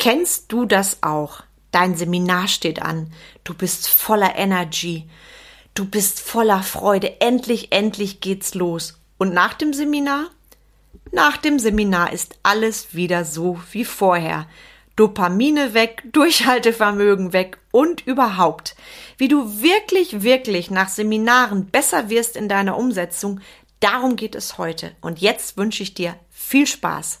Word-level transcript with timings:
Kennst 0.00 0.50
du 0.50 0.64
das 0.64 1.02
auch? 1.02 1.42
Dein 1.72 1.94
Seminar 1.94 2.48
steht 2.48 2.80
an. 2.80 3.12
Du 3.44 3.52
bist 3.52 3.86
voller 3.86 4.34
Energy. 4.34 5.06
Du 5.74 5.84
bist 5.84 6.20
voller 6.20 6.62
Freude. 6.62 7.20
Endlich, 7.20 7.70
endlich 7.70 8.22
geht's 8.22 8.54
los. 8.54 8.98
Und 9.18 9.34
nach 9.34 9.52
dem 9.52 9.74
Seminar? 9.74 10.30
Nach 11.12 11.36
dem 11.36 11.58
Seminar 11.58 12.14
ist 12.14 12.38
alles 12.42 12.94
wieder 12.94 13.26
so 13.26 13.60
wie 13.72 13.84
vorher. 13.84 14.46
Dopamine 14.96 15.74
weg, 15.74 16.04
Durchhaltevermögen 16.12 17.34
weg 17.34 17.58
und 17.70 18.06
überhaupt. 18.06 18.76
Wie 19.18 19.28
du 19.28 19.60
wirklich, 19.60 20.22
wirklich 20.22 20.70
nach 20.70 20.88
Seminaren 20.88 21.66
besser 21.66 22.08
wirst 22.08 22.36
in 22.36 22.48
deiner 22.48 22.78
Umsetzung, 22.78 23.40
darum 23.80 24.16
geht 24.16 24.34
es 24.34 24.56
heute. 24.56 24.92
Und 25.02 25.20
jetzt 25.20 25.58
wünsche 25.58 25.82
ich 25.82 25.92
dir 25.92 26.16
viel 26.30 26.66
Spaß. 26.66 27.20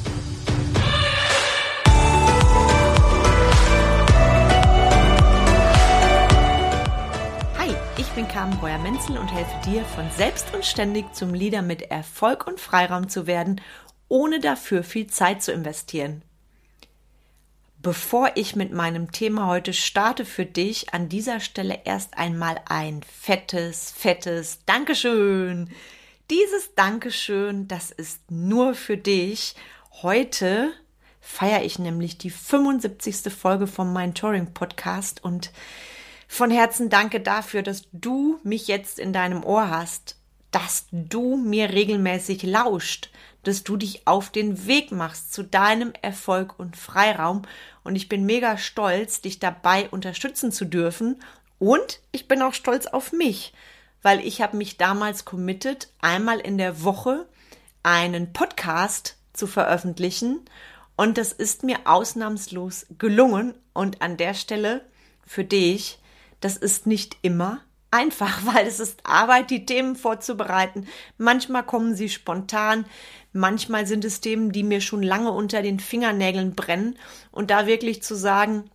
Bin 8.51 8.59
Carmen 8.59 8.59
Breuer-Menzel 8.59 9.17
und 9.17 9.27
helfe 9.27 9.69
dir, 9.69 9.83
von 9.85 10.09
selbst 10.11 10.53
und 10.53 10.65
ständig 10.65 11.13
zum 11.13 11.33
Leader 11.33 11.61
mit 11.61 11.83
Erfolg 11.83 12.47
und 12.47 12.59
Freiraum 12.59 13.07
zu 13.07 13.27
werden, 13.27 13.61
ohne 14.07 14.39
dafür 14.39 14.83
viel 14.83 15.07
Zeit 15.07 15.41
zu 15.43 15.51
investieren. 15.51 16.23
Bevor 17.77 18.31
ich 18.35 18.55
mit 18.55 18.71
meinem 18.71 19.11
Thema 19.11 19.47
heute 19.47 19.73
starte 19.73 20.25
für 20.25 20.45
dich, 20.45 20.93
an 20.93 21.09
dieser 21.09 21.39
Stelle 21.39 21.81
erst 21.85 22.17
einmal 22.17 22.61
ein 22.65 23.01
fettes, 23.03 23.91
fettes 23.91 24.59
Dankeschön. 24.65 25.69
Dieses 26.29 26.75
Dankeschön, 26.75 27.67
das 27.67 27.91
ist 27.91 28.29
nur 28.29 28.75
für 28.75 28.97
dich. 28.97 29.55
Heute 30.01 30.71
feiere 31.19 31.63
ich 31.63 31.79
nämlich 31.79 32.17
die 32.17 32.29
75. 32.29 33.33
Folge 33.33 33.67
vom 33.67 33.93
Mind 33.93 34.17
Touring 34.17 34.53
Podcast 34.53 35.23
und 35.23 35.51
von 36.31 36.49
Herzen 36.49 36.89
danke 36.89 37.19
dafür, 37.19 37.61
dass 37.61 37.83
du 37.91 38.39
mich 38.43 38.69
jetzt 38.69 38.99
in 38.99 39.11
deinem 39.11 39.43
Ohr 39.43 39.69
hast, 39.69 40.15
dass 40.51 40.85
du 40.89 41.35
mir 41.35 41.71
regelmäßig 41.71 42.43
lauscht, 42.43 43.11
dass 43.43 43.65
du 43.65 43.75
dich 43.75 44.07
auf 44.07 44.29
den 44.29 44.65
Weg 44.65 44.93
machst 44.93 45.33
zu 45.33 45.43
deinem 45.43 45.91
Erfolg 46.01 46.57
und 46.57 46.77
Freiraum. 46.77 47.41
Und 47.83 47.97
ich 47.97 48.07
bin 48.07 48.25
mega 48.25 48.57
stolz, 48.57 49.19
dich 49.19 49.39
dabei 49.39 49.89
unterstützen 49.89 50.53
zu 50.53 50.63
dürfen. 50.63 51.21
Und 51.59 51.99
ich 52.13 52.29
bin 52.29 52.41
auch 52.41 52.53
stolz 52.53 52.87
auf 52.87 53.11
mich, 53.11 53.51
weil 54.01 54.25
ich 54.25 54.41
habe 54.41 54.55
mich 54.55 54.77
damals 54.77 55.25
committed, 55.25 55.89
einmal 55.99 56.39
in 56.39 56.57
der 56.57 56.81
Woche 56.81 57.27
einen 57.83 58.31
Podcast 58.31 59.17
zu 59.33 59.47
veröffentlichen. 59.47 60.39
Und 60.95 61.17
das 61.17 61.33
ist 61.33 61.63
mir 61.63 61.79
ausnahmslos 61.83 62.85
gelungen. 62.97 63.53
Und 63.73 64.01
an 64.01 64.15
der 64.15 64.33
Stelle 64.33 64.85
für 65.27 65.43
dich 65.43 65.97
das 66.41 66.57
ist 66.57 66.85
nicht 66.85 67.17
immer 67.21 67.61
einfach, 67.91 68.45
weil 68.45 68.65
es 68.65 68.79
ist 68.79 69.01
Arbeit, 69.03 69.51
die 69.51 69.65
Themen 69.65 69.95
vorzubereiten. 69.95 70.87
Manchmal 71.17 71.63
kommen 71.63 71.95
sie 71.95 72.09
spontan, 72.09 72.85
manchmal 73.33 73.85
sind 73.85 74.03
es 74.05 74.21
Themen, 74.21 74.51
die 74.51 74.63
mir 74.63 74.81
schon 74.81 75.03
lange 75.03 75.31
unter 75.31 75.61
den 75.61 75.79
Fingernägeln 75.79 76.55
brennen. 76.55 76.97
Und 77.31 77.51
da 77.51 77.67
wirklich 77.67 78.01
zu 78.01 78.15
sagen, 78.15 78.69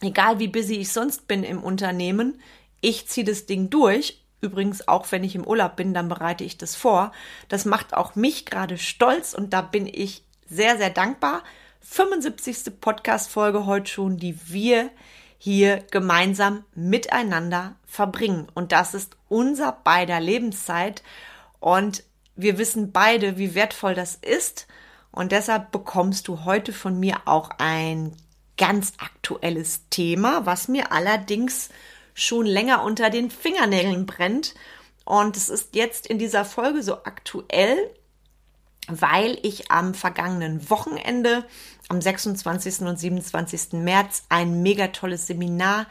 egal 0.00 0.38
wie 0.38 0.48
busy 0.48 0.76
ich 0.76 0.92
sonst 0.92 1.26
bin 1.26 1.42
im 1.42 1.62
Unternehmen, 1.62 2.40
ich 2.80 3.08
ziehe 3.08 3.24
das 3.24 3.46
Ding 3.46 3.70
durch. 3.70 4.18
Übrigens, 4.40 4.88
auch 4.88 5.10
wenn 5.12 5.22
ich 5.22 5.36
im 5.36 5.46
Urlaub 5.46 5.76
bin, 5.76 5.94
dann 5.94 6.08
bereite 6.08 6.42
ich 6.42 6.58
das 6.58 6.74
vor. 6.74 7.12
Das 7.48 7.64
macht 7.64 7.94
auch 7.94 8.16
mich 8.16 8.44
gerade 8.44 8.76
stolz 8.76 9.34
und 9.34 9.52
da 9.52 9.62
bin 9.62 9.86
ich 9.86 10.24
sehr, 10.48 10.76
sehr 10.76 10.90
dankbar. 10.90 11.44
75. 11.80 12.80
Podcast-Folge 12.80 13.66
heute 13.66 13.90
schon, 13.90 14.16
die 14.16 14.36
wir 14.50 14.90
hier 15.44 15.78
gemeinsam 15.90 16.64
miteinander 16.72 17.74
verbringen. 17.84 18.46
Und 18.54 18.70
das 18.70 18.94
ist 18.94 19.16
unser 19.28 19.72
beider 19.72 20.20
Lebenszeit. 20.20 21.02
Und 21.58 22.04
wir 22.36 22.58
wissen 22.58 22.92
beide, 22.92 23.38
wie 23.38 23.56
wertvoll 23.56 23.96
das 23.96 24.14
ist. 24.14 24.68
Und 25.10 25.32
deshalb 25.32 25.72
bekommst 25.72 26.28
du 26.28 26.44
heute 26.44 26.72
von 26.72 26.96
mir 27.00 27.22
auch 27.24 27.50
ein 27.58 28.16
ganz 28.56 28.92
aktuelles 28.98 29.88
Thema, 29.90 30.46
was 30.46 30.68
mir 30.68 30.92
allerdings 30.92 31.70
schon 32.14 32.46
länger 32.46 32.84
unter 32.84 33.10
den 33.10 33.28
Fingernägeln 33.28 34.06
brennt. 34.06 34.54
Und 35.04 35.36
es 35.36 35.48
ist 35.48 35.74
jetzt 35.74 36.06
in 36.06 36.20
dieser 36.20 36.44
Folge 36.44 36.84
so 36.84 37.02
aktuell, 37.02 37.90
weil 38.86 39.40
ich 39.42 39.72
am 39.72 39.92
vergangenen 39.92 40.70
Wochenende, 40.70 41.44
am 41.88 42.00
26. 42.00 42.80
und 42.82 42.98
27. 42.98 43.72
März, 43.74 44.24
ein 44.28 44.62
mega 44.62 44.88
tolles 44.88 45.26
Seminar 45.26 45.86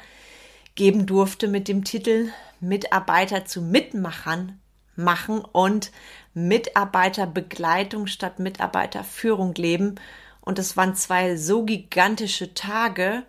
geben 0.76 1.06
durfte 1.06 1.48
mit 1.48 1.68
dem 1.68 1.84
Titel 1.84 2.30
Mitarbeiter 2.60 3.46
zu 3.46 3.62
Mitmachern 3.62 4.60
machen 4.96 5.40
und 5.42 5.92
Mitarbeiterbegleitung 6.34 8.08
statt 8.08 8.40
Mitarbeiterführung 8.40 9.54
leben. 9.56 9.96
Und 10.42 10.60
es 10.60 10.78
waren 10.78 10.96
zwei 10.96 11.36
so 11.36 11.64
gigantische 11.64 12.54
Tage. 12.54 13.24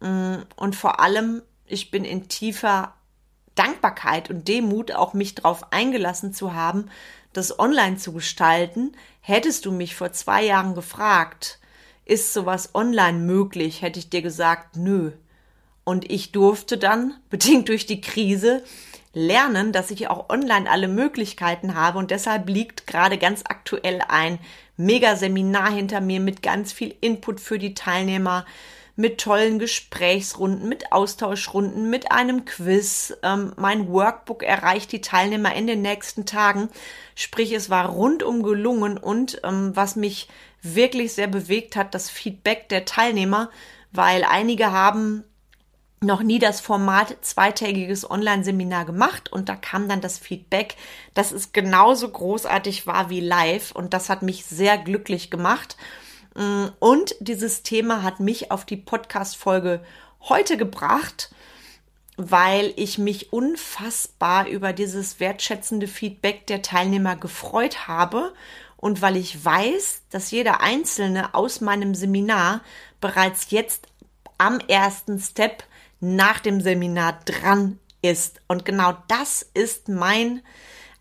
Mm, 0.00 0.36
und 0.56 0.76
vor 0.76 1.00
allem, 1.00 1.42
ich 1.66 1.90
bin 1.90 2.04
in 2.04 2.28
tiefer 2.28 2.94
Dankbarkeit 3.54 4.30
und 4.30 4.48
Demut 4.48 4.92
auch 4.92 5.12
mich 5.14 5.34
darauf 5.34 5.72
eingelassen 5.72 6.32
zu 6.32 6.54
haben, 6.54 6.90
das 7.32 7.58
online 7.58 7.96
zu 7.96 8.12
gestalten, 8.12 8.92
hättest 9.20 9.66
du 9.66 9.72
mich 9.72 9.94
vor 9.94 10.12
zwei 10.12 10.42
Jahren 10.42 10.74
gefragt, 10.74 11.59
ist 12.10 12.32
sowas 12.32 12.70
online 12.74 13.18
möglich, 13.18 13.82
hätte 13.82 13.98
ich 13.98 14.10
dir 14.10 14.20
gesagt, 14.20 14.76
nö. 14.76 15.12
Und 15.84 16.10
ich 16.10 16.32
durfte 16.32 16.76
dann, 16.76 17.14
bedingt 17.30 17.68
durch 17.68 17.86
die 17.86 18.00
Krise, 18.00 18.62
lernen, 19.12 19.72
dass 19.72 19.90
ich 19.90 20.08
auch 20.08 20.28
online 20.28 20.70
alle 20.70 20.88
Möglichkeiten 20.88 21.74
habe 21.74 21.98
und 21.98 22.10
deshalb 22.10 22.48
liegt 22.48 22.86
gerade 22.86 23.18
ganz 23.18 23.42
aktuell 23.44 24.00
ein 24.08 24.38
Mega-Seminar 24.76 25.72
hinter 25.72 26.00
mir 26.00 26.20
mit 26.20 26.42
ganz 26.42 26.72
viel 26.72 26.94
Input 27.00 27.40
für 27.40 27.58
die 27.58 27.74
Teilnehmer, 27.74 28.46
mit 28.96 29.18
tollen 29.18 29.58
Gesprächsrunden, 29.58 30.68
mit 30.68 30.92
Austauschrunden, 30.92 31.90
mit 31.90 32.12
einem 32.12 32.44
Quiz. 32.44 33.16
Ähm, 33.22 33.52
mein 33.56 33.88
Workbook 33.88 34.42
erreicht 34.42 34.92
die 34.92 35.00
Teilnehmer 35.00 35.54
in 35.54 35.66
den 35.66 35.82
nächsten 35.82 36.26
Tagen. 36.26 36.68
Sprich, 37.14 37.52
es 37.52 37.70
war 37.70 37.88
rundum 37.88 38.42
gelungen 38.42 38.98
und 38.98 39.40
ähm, 39.42 39.74
was 39.74 39.96
mich 39.96 40.28
wirklich 40.62 41.12
sehr 41.12 41.28
bewegt 41.28 41.76
hat, 41.76 41.94
das 41.94 42.10
Feedback 42.10 42.68
der 42.68 42.84
Teilnehmer, 42.84 43.50
weil 43.92 44.24
einige 44.24 44.72
haben 44.72 45.24
noch 46.02 46.22
nie 46.22 46.38
das 46.38 46.60
Format 46.60 47.16
zweitägiges 47.20 48.10
Online-Seminar 48.10 48.86
gemacht 48.86 49.30
und 49.30 49.48
da 49.48 49.56
kam 49.56 49.88
dann 49.88 50.00
das 50.00 50.18
Feedback, 50.18 50.76
dass 51.12 51.30
es 51.30 51.52
genauso 51.52 52.08
großartig 52.08 52.86
war 52.86 53.10
wie 53.10 53.20
live 53.20 53.72
und 53.72 53.92
das 53.92 54.08
hat 54.08 54.22
mich 54.22 54.46
sehr 54.46 54.78
glücklich 54.78 55.30
gemacht. 55.30 55.76
Mm, 56.34 56.66
und 56.78 57.14
dieses 57.20 57.62
Thema 57.62 58.02
hat 58.02 58.18
mich 58.18 58.50
auf 58.50 58.64
die 58.64 58.78
Podcast-Folge 58.78 59.84
heute 60.22 60.56
gebracht, 60.56 61.34
weil 62.16 62.72
ich 62.76 62.96
mich 62.96 63.32
unfassbar 63.32 64.46
über 64.46 64.72
dieses 64.72 65.20
wertschätzende 65.20 65.86
Feedback 65.86 66.46
der 66.46 66.62
Teilnehmer 66.62 67.16
gefreut 67.16 67.88
habe 67.88 68.32
und 68.80 69.02
weil 69.02 69.16
ich 69.16 69.44
weiß, 69.44 70.02
dass 70.10 70.30
jeder 70.30 70.62
Einzelne 70.62 71.34
aus 71.34 71.60
meinem 71.60 71.94
Seminar 71.94 72.62
bereits 73.00 73.50
jetzt 73.50 73.86
am 74.38 74.58
ersten 74.60 75.20
Step 75.20 75.64
nach 76.00 76.40
dem 76.40 76.62
Seminar 76.62 77.20
dran 77.26 77.78
ist. 78.00 78.40
Und 78.48 78.64
genau 78.64 78.94
das 79.06 79.42
ist 79.52 79.88
mein 79.88 80.42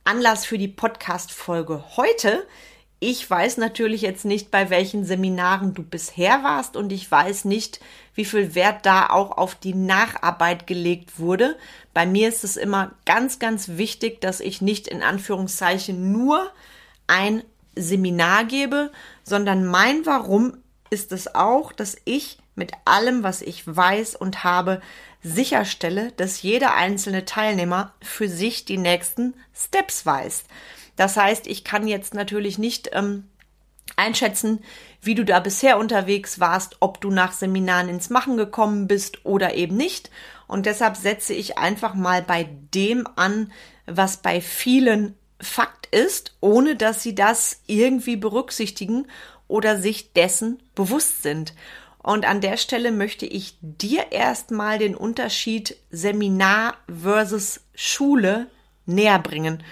Anlass 0.04 0.46
für 0.46 0.58
die 0.58 0.68
Podcast-Folge 0.68 1.84
heute, 1.96 2.46
ich 3.02 3.30
weiß 3.30 3.56
natürlich 3.58 4.02
jetzt 4.02 4.26
nicht, 4.26 4.52
bei 4.52 4.70
welchen 4.70 5.06
Seminaren 5.06 5.74
du 5.74 5.84
bisher 5.84 6.44
warst 6.44 6.76
und 6.76 6.92
ich 6.92 7.10
weiß 7.10 7.46
nicht, 7.46 7.80
wie 8.14 8.26
viel 8.26 8.56
Wert 8.56 8.86
da 8.86 9.08
auch 9.10 9.38
auf 9.38 9.56
die 9.56 9.74
Nacharbeit 9.74 10.68
gelegt 10.68 11.18
wurde. 11.18 11.56
Bei 11.94 12.06
mir 12.06 12.28
ist 12.28 12.44
es 12.44 12.58
immer 12.58 12.92
ganz, 13.06 13.40
ganz 13.40 13.70
wichtig, 13.70 14.20
dass 14.20 14.42
ich 14.42 14.62
nicht 14.62 14.90
in 14.90 15.02
Anführungszeichen 15.02 16.12
nur 16.12 16.52
ein 17.08 17.42
Seminar 17.81 18.46
gebe, 18.46 18.92
sondern 19.24 19.66
mein 19.66 20.06
Warum 20.06 20.58
ist 20.90 21.12
es 21.12 21.34
auch, 21.36 21.72
dass 21.72 21.98
ich 22.06 22.40
mit 22.56 22.72
allem, 22.86 23.24
was 23.24 23.42
ich 23.42 23.64
weiß 23.66 24.16
und 24.16 24.44
habe, 24.44 24.81
sicherstelle, 25.22 26.12
dass 26.14 26.42
jeder 26.42 26.76
einzelne 26.76 27.26
Teilnehmer 27.26 27.94
für 28.02 28.28
sich 28.28 28.66
die 28.66 28.78
nächsten 28.78 29.34
Steps 29.56 30.06
weiß. 30.06 30.46
Das 30.96 31.18
heißt, 31.18 31.48
ich 31.48 31.64
kann 31.64 31.88
jetzt 31.88 32.14
natürlich 32.14 32.58
nicht 32.58 32.90
ähm, 32.94 33.26
einschätzen, 33.96 34.64
wie 35.02 35.16
du 35.16 35.24
da 35.24 35.40
bisher 35.40 35.78
unterwegs 35.78 36.40
warst, 36.40 36.78
ob 36.80 37.02
du 37.02 37.10
nach 37.10 37.31
Seminaren 37.31 37.90
ins 37.90 38.10
Machen 38.10 38.38
gekommen 38.38 38.88
bist 38.88 39.26
oder 39.26 39.56
eben 39.56 39.78
nicht. 39.78 40.10
Und 40.48 40.66
deshalb 40.66 40.98
setze 40.98 41.34
ich 41.34 41.58
einfach 41.58 41.96
mal 41.96 42.22
bei 42.22 42.50
dem 42.74 43.08
an, 43.16 43.52
was 43.86 44.18
bei 44.18 44.42
vielen 44.42 45.16
Fakt 45.42 45.88
ist, 45.88 46.36
ohne 46.42 46.76
dass 46.76 47.04
sie 47.04 47.16
das 47.16 47.62
irgendwie 47.68 48.16
berücksichtigen 48.16 49.08
oder 49.48 49.78
sich 49.78 50.14
dessen 50.14 50.62
bewusst 50.76 51.24
sind. 51.24 51.54
Und 52.02 52.26
an 52.26 52.42
der 52.42 52.58
Stelle 52.58 52.92
möchte 52.92 53.26
ich 53.26 53.58
dir 53.62 54.12
erstmal 54.12 54.80
den 54.80 54.96
Unterschied 54.96 55.76
Seminar 55.92 56.76
versus 56.88 57.62
Schule 57.76 58.48
näher 58.86 59.20
bringen. 59.20 59.64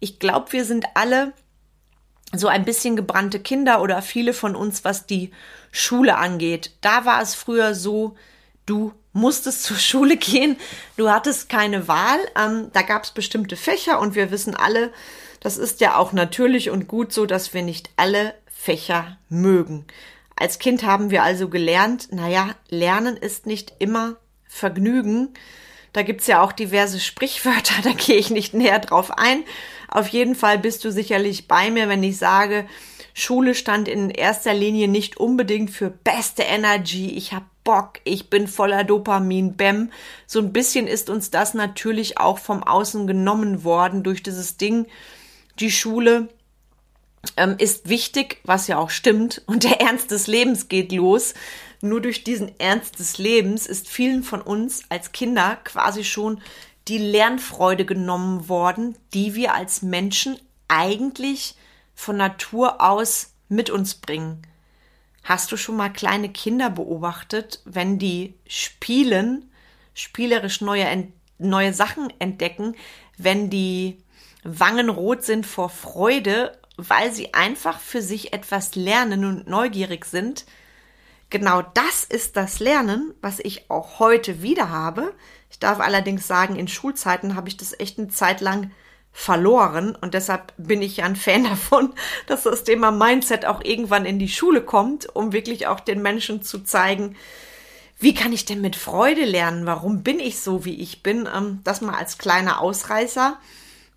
Ich 0.00 0.18
glaube, 0.18 0.52
wir 0.52 0.64
sind 0.64 0.86
alle 0.94 1.32
so 2.34 2.48
ein 2.48 2.64
bisschen 2.64 2.96
gebrannte 2.96 3.40
Kinder 3.40 3.82
oder 3.82 4.02
viele 4.02 4.32
von 4.32 4.56
uns, 4.56 4.84
was 4.84 5.06
die 5.06 5.30
Schule 5.70 6.16
angeht. 6.16 6.72
Da 6.80 7.04
war 7.04 7.22
es 7.22 7.34
früher 7.34 7.74
so, 7.74 8.16
du 8.66 8.92
musstest 9.12 9.64
zur 9.64 9.76
Schule 9.78 10.16
gehen, 10.16 10.56
du 10.96 11.10
hattest 11.10 11.48
keine 11.48 11.88
Wahl, 11.88 12.18
ähm, 12.36 12.70
da 12.72 12.82
gab 12.82 13.04
es 13.04 13.10
bestimmte 13.10 13.56
Fächer 13.56 14.00
und 14.00 14.14
wir 14.14 14.30
wissen 14.30 14.54
alle, 14.54 14.92
das 15.40 15.58
ist 15.58 15.80
ja 15.80 15.96
auch 15.96 16.12
natürlich 16.12 16.70
und 16.70 16.88
gut 16.88 17.12
so, 17.12 17.26
dass 17.26 17.52
wir 17.52 17.62
nicht 17.62 17.90
alle 17.96 18.34
Fächer 18.46 19.18
mögen. 19.28 19.86
Als 20.36 20.58
Kind 20.58 20.84
haben 20.84 21.10
wir 21.10 21.22
also 21.22 21.48
gelernt, 21.48 22.08
naja, 22.12 22.54
Lernen 22.68 23.16
ist 23.16 23.46
nicht 23.46 23.74
immer 23.78 24.16
Vergnügen. 24.44 25.34
Da 25.92 26.02
gibt's 26.02 26.26
ja 26.26 26.42
auch 26.42 26.52
diverse 26.52 27.00
Sprichwörter, 27.00 27.74
da 27.82 27.92
gehe 27.92 28.16
ich 28.16 28.30
nicht 28.30 28.54
näher 28.54 28.78
drauf 28.78 29.10
ein. 29.10 29.44
Auf 29.88 30.08
jeden 30.08 30.34
Fall 30.34 30.58
bist 30.58 30.84
du 30.84 30.92
sicherlich 30.92 31.48
bei 31.48 31.70
mir, 31.70 31.88
wenn 31.88 32.02
ich 32.02 32.18
sage, 32.18 32.66
Schule 33.14 33.54
stand 33.54 33.88
in 33.88 34.10
erster 34.10 34.54
Linie 34.54 34.88
nicht 34.88 35.18
unbedingt 35.18 35.70
für 35.70 35.90
beste 35.90 36.44
Energy, 36.44 37.10
ich 37.10 37.34
hab 37.34 37.44
Bock, 37.64 38.00
ich 38.04 38.30
bin 38.30 38.48
voller 38.48 38.84
Dopamin, 38.84 39.54
Bäm. 39.54 39.90
So 40.26 40.40
ein 40.40 40.52
bisschen 40.52 40.86
ist 40.86 41.10
uns 41.10 41.30
das 41.30 41.54
natürlich 41.54 42.18
auch 42.18 42.38
vom 42.38 42.62
Außen 42.62 43.06
genommen 43.06 43.64
worden 43.64 44.02
durch 44.02 44.22
dieses 44.22 44.56
Ding, 44.56 44.86
die 45.58 45.70
Schule 45.70 46.28
ähm, 47.36 47.56
ist 47.58 47.88
wichtig, 47.88 48.40
was 48.44 48.66
ja 48.66 48.78
auch 48.78 48.90
stimmt, 48.90 49.42
und 49.46 49.64
der 49.64 49.80
Ernst 49.80 50.10
des 50.10 50.26
Lebens 50.26 50.68
geht 50.68 50.92
los. 50.92 51.34
Nur 51.80 52.00
durch 52.00 52.24
diesen 52.24 52.58
Ernst 52.58 52.98
des 52.98 53.18
Lebens 53.18 53.66
ist 53.66 53.88
vielen 53.88 54.22
von 54.22 54.40
uns 54.40 54.82
als 54.88 55.12
Kinder 55.12 55.58
quasi 55.64 56.04
schon 56.04 56.40
die 56.88 56.98
Lernfreude 56.98 57.84
genommen 57.84 58.48
worden, 58.48 58.96
die 59.14 59.34
wir 59.34 59.54
als 59.54 59.82
Menschen 59.82 60.38
eigentlich 60.68 61.54
von 61.94 62.16
Natur 62.16 62.80
aus 62.80 63.34
mit 63.48 63.70
uns 63.70 63.94
bringen. 63.94 64.42
Hast 65.24 65.52
du 65.52 65.56
schon 65.56 65.76
mal 65.76 65.92
kleine 65.92 66.28
Kinder 66.28 66.70
beobachtet, 66.70 67.60
wenn 67.64 67.98
die 67.98 68.34
spielen, 68.46 69.50
spielerisch 69.94 70.60
neue, 70.60 71.08
neue 71.38 71.72
Sachen 71.72 72.12
entdecken, 72.18 72.74
wenn 73.18 73.50
die 73.50 73.98
Wangen 74.42 74.88
rot 74.88 75.22
sind 75.22 75.46
vor 75.46 75.70
Freude, 75.70 76.58
weil 76.76 77.12
sie 77.12 77.34
einfach 77.34 77.78
für 77.78 78.02
sich 78.02 78.32
etwas 78.32 78.74
lernen 78.74 79.24
und 79.24 79.46
neugierig 79.46 80.04
sind? 80.04 80.44
Genau 81.30 81.62
das 81.62 82.04
ist 82.04 82.36
das 82.36 82.60
Lernen, 82.60 83.14
was 83.22 83.38
ich 83.38 83.70
auch 83.70 83.98
heute 83.98 84.42
wieder 84.42 84.68
habe. 84.68 85.14
Ich 85.50 85.58
darf 85.58 85.80
allerdings 85.80 86.26
sagen, 86.26 86.56
in 86.56 86.68
Schulzeiten 86.68 87.36
habe 87.36 87.48
ich 87.48 87.56
das 87.56 87.78
echt 87.78 87.98
eine 87.98 88.08
Zeit 88.08 88.40
lang 88.40 88.70
verloren 89.12 89.94
und 90.00 90.14
deshalb 90.14 90.54
bin 90.56 90.82
ich 90.82 90.98
ja 90.98 91.04
ein 91.04 91.16
Fan 91.16 91.44
davon, 91.50 91.92
dass 92.26 92.44
das 92.44 92.64
Thema 92.64 92.90
Mindset 92.90 93.44
auch 93.44 93.62
irgendwann 93.62 94.06
in 94.06 94.18
die 94.18 94.28
Schule 94.28 94.62
kommt, 94.62 95.14
um 95.14 95.32
wirklich 95.32 95.66
auch 95.66 95.80
den 95.80 96.02
Menschen 96.02 96.42
zu 96.42 96.64
zeigen, 96.64 97.16
wie 98.02 98.14
kann 98.14 98.32
ich 98.32 98.44
denn 98.44 98.60
mit 98.60 98.74
Freude 98.74 99.24
lernen? 99.24 99.64
Warum 99.64 100.02
bin 100.02 100.18
ich 100.18 100.40
so, 100.40 100.64
wie 100.64 100.80
ich 100.80 101.04
bin? 101.04 101.28
Ähm, 101.32 101.60
das 101.62 101.80
mal 101.82 101.94
als 101.94 102.18
kleiner 102.18 102.60
Ausreißer. 102.60 103.38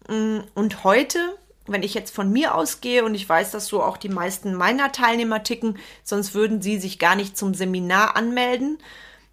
Mm, 0.07 0.41
und 0.53 0.83
heute, 0.83 1.18
wenn 1.65 1.81
ich 1.81 1.95
jetzt 1.95 2.13
von 2.13 2.31
mir 2.31 2.53
ausgehe 2.53 3.03
und 3.03 3.15
ich 3.15 3.27
weiß, 3.27 3.50
dass 3.50 3.65
so 3.65 3.81
auch 3.81 3.97
die 3.97 4.09
meisten 4.09 4.53
meiner 4.53 4.91
Teilnehmer 4.91 5.41
ticken, 5.41 5.79
sonst 6.03 6.35
würden 6.35 6.61
sie 6.61 6.77
sich 6.77 7.00
gar 7.00 7.15
nicht 7.15 7.35
zum 7.35 7.56
Seminar 7.56 8.15
anmelden. 8.15 8.77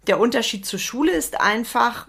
Der 0.07 0.19
Unterschied 0.19 0.65
zur 0.65 0.79
Schule 0.79 1.11
ist 1.11 1.39
einfach, 1.39 2.07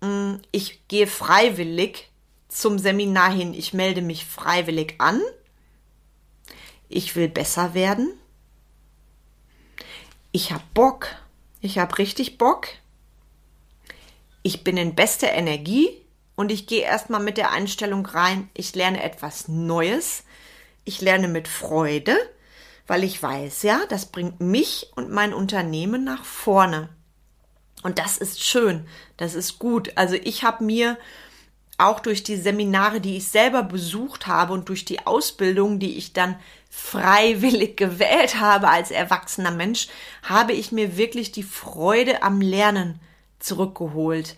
mm, 0.00 0.38
ich 0.50 0.88
gehe 0.88 1.06
freiwillig 1.06 2.10
zum 2.54 2.78
Seminar 2.78 3.32
hin. 3.32 3.52
Ich 3.54 3.74
melde 3.74 4.02
mich 4.02 4.24
freiwillig 4.24 4.94
an. 4.98 5.20
Ich 6.88 7.16
will 7.16 7.28
besser 7.28 7.74
werden. 7.74 8.12
Ich 10.32 10.52
habe 10.52 10.64
Bock. 10.72 11.08
Ich 11.60 11.78
habe 11.78 11.98
richtig 11.98 12.38
Bock. 12.38 12.68
Ich 14.42 14.62
bin 14.62 14.76
in 14.76 14.94
bester 14.94 15.32
Energie 15.32 15.88
und 16.36 16.52
ich 16.52 16.66
gehe 16.66 16.82
erstmal 16.82 17.22
mit 17.22 17.38
der 17.38 17.50
Einstellung 17.50 18.04
rein, 18.04 18.50
ich 18.54 18.74
lerne 18.74 19.02
etwas 19.02 19.48
Neues. 19.48 20.24
Ich 20.84 21.00
lerne 21.00 21.28
mit 21.28 21.48
Freude, 21.48 22.16
weil 22.86 23.04
ich 23.04 23.22
weiß, 23.22 23.62
ja, 23.62 23.86
das 23.88 24.06
bringt 24.06 24.40
mich 24.40 24.90
und 24.96 25.10
mein 25.10 25.32
Unternehmen 25.32 26.04
nach 26.04 26.24
vorne. 26.24 26.90
Und 27.82 27.98
das 27.98 28.18
ist 28.18 28.44
schön, 28.44 28.86
das 29.16 29.34
ist 29.34 29.58
gut. 29.58 29.92
Also 29.96 30.14
ich 30.16 30.44
habe 30.44 30.62
mir 30.62 30.98
auch 31.78 32.00
durch 32.00 32.22
die 32.22 32.36
Seminare, 32.36 33.00
die 33.00 33.16
ich 33.16 33.28
selber 33.28 33.62
besucht 33.62 34.26
habe 34.26 34.52
und 34.52 34.68
durch 34.68 34.84
die 34.84 35.06
Ausbildung, 35.06 35.78
die 35.78 35.96
ich 35.96 36.12
dann 36.12 36.36
freiwillig 36.70 37.76
gewählt 37.76 38.40
habe 38.40 38.68
als 38.68 38.90
erwachsener 38.90 39.50
Mensch, 39.50 39.88
habe 40.22 40.52
ich 40.52 40.72
mir 40.72 40.96
wirklich 40.96 41.32
die 41.32 41.42
Freude 41.42 42.22
am 42.22 42.40
Lernen 42.40 43.00
zurückgeholt. 43.38 44.36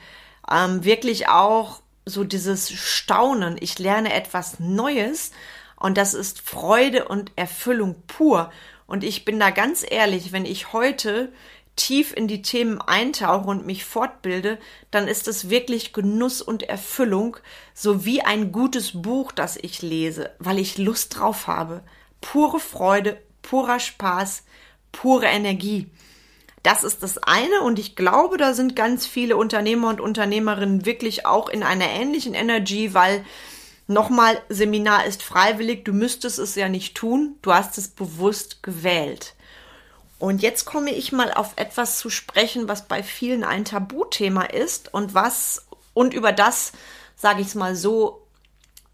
Ähm, 0.50 0.84
wirklich 0.84 1.28
auch 1.28 1.80
so 2.04 2.24
dieses 2.24 2.70
Staunen. 2.70 3.56
Ich 3.60 3.78
lerne 3.78 4.12
etwas 4.12 4.60
Neues 4.60 5.32
und 5.76 5.98
das 5.98 6.14
ist 6.14 6.40
Freude 6.40 7.08
und 7.08 7.32
Erfüllung 7.36 7.96
pur. 8.06 8.50
Und 8.86 9.02
ich 9.02 9.24
bin 9.24 9.40
da 9.40 9.50
ganz 9.50 9.84
ehrlich, 9.88 10.32
wenn 10.32 10.44
ich 10.44 10.72
heute 10.72 11.32
tief 11.76 12.14
in 12.17 12.26
die 12.26 12.43
Themen 12.43 12.81
eintauche 12.81 13.49
und 13.49 13.67
mich 13.67 13.84
fortbilde, 13.84 14.58
dann 14.90 15.06
ist 15.06 15.28
es 15.28 15.50
wirklich 15.50 15.93
Genuss 15.93 16.43
und 16.43 16.62
Erfüllung, 16.62 17.37
sowie 17.75 18.23
ein 18.23 18.50
gutes 18.50 19.02
Buch, 19.02 19.31
das 19.31 19.56
ich 19.56 19.82
lese, 19.82 20.31
weil 20.38 20.58
ich 20.58 20.78
Lust 20.78 21.19
drauf 21.19 21.46
habe. 21.46 21.82
Pure 22.20 22.58
Freude, 22.58 23.20
purer 23.43 23.79
Spaß, 23.79 24.44
pure 24.91 25.27
Energie. 25.27 25.86
Das 26.62 26.82
ist 26.82 27.05
das 27.05 27.19
eine 27.19 27.60
und 27.60 27.79
ich 27.79 27.94
glaube, 27.94 28.39
da 28.39 28.53
sind 28.53 28.74
ganz 28.74 29.06
viele 29.06 29.36
Unternehmer 29.36 29.89
und 29.89 30.00
Unternehmerinnen 30.00 30.84
wirklich 30.84 31.24
auch 31.24 31.48
in 31.48 31.62
einer 31.62 31.89
ähnlichen 31.89 32.34
Energy, 32.34 32.93
weil 32.93 33.24
nochmal, 33.86 34.43
Seminar 34.48 35.06
ist 35.06 35.22
freiwillig, 35.22 35.84
du 35.84 35.93
müsstest 35.93 36.41
es 36.41 36.56
ja 36.56 36.69
nicht 36.69 36.96
tun, 36.96 37.36
du 37.43 37.55
hast 37.55 37.79
es 37.79 37.86
bewusst 37.86 38.65
gewählt. 38.65 39.35
Und 40.19 40.43
jetzt 40.43 40.65
komme 40.65 40.91
ich 40.91 41.13
mal 41.13 41.32
auf 41.32 41.53
etwas 41.56 41.99
zu 41.99 42.08
sprechen, 42.08 42.69
was 42.69 42.89
bei 42.89 43.03
vielen 43.03 43.44
ein 43.44 43.65
Tabuthema 43.65 44.43
ist 44.43 44.93
und 44.94 45.15
was 45.15 45.67
und 45.93 46.15
über 46.15 46.32
das, 46.32 46.73
sage 47.17 47.43
ich 47.43 47.49
es 47.49 47.55
mal 47.55 47.77
so, 47.77 48.27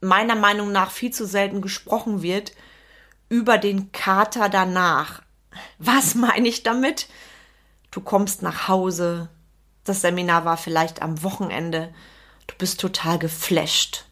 meiner 0.01 0.35
Meinung 0.35 0.73
nach 0.73 0.91
viel 0.91 1.13
zu 1.13 1.27
selten 1.27 1.63
gesprochen 1.63 2.23
wird, 2.23 2.53
über 3.29 3.57
den 3.57 3.93
Kater 3.93 4.49
danach. 4.49 5.23
Was 5.79 6.15
meine 6.15 6.49
ich 6.49 6.65
damit? 6.65 7.09
Du 7.91 8.01
kommst 8.01 8.43
nach 8.43 8.69
Hause, 8.69 9.29
das 9.85 10.01
Seminar 10.01 10.45
war 10.45 10.57
vielleicht 10.57 11.03
am 11.03 11.23
Wochenende, 11.23 11.95
du 12.47 12.55
bist 12.57 12.81
total 12.81 13.19
geflasht 13.19 14.07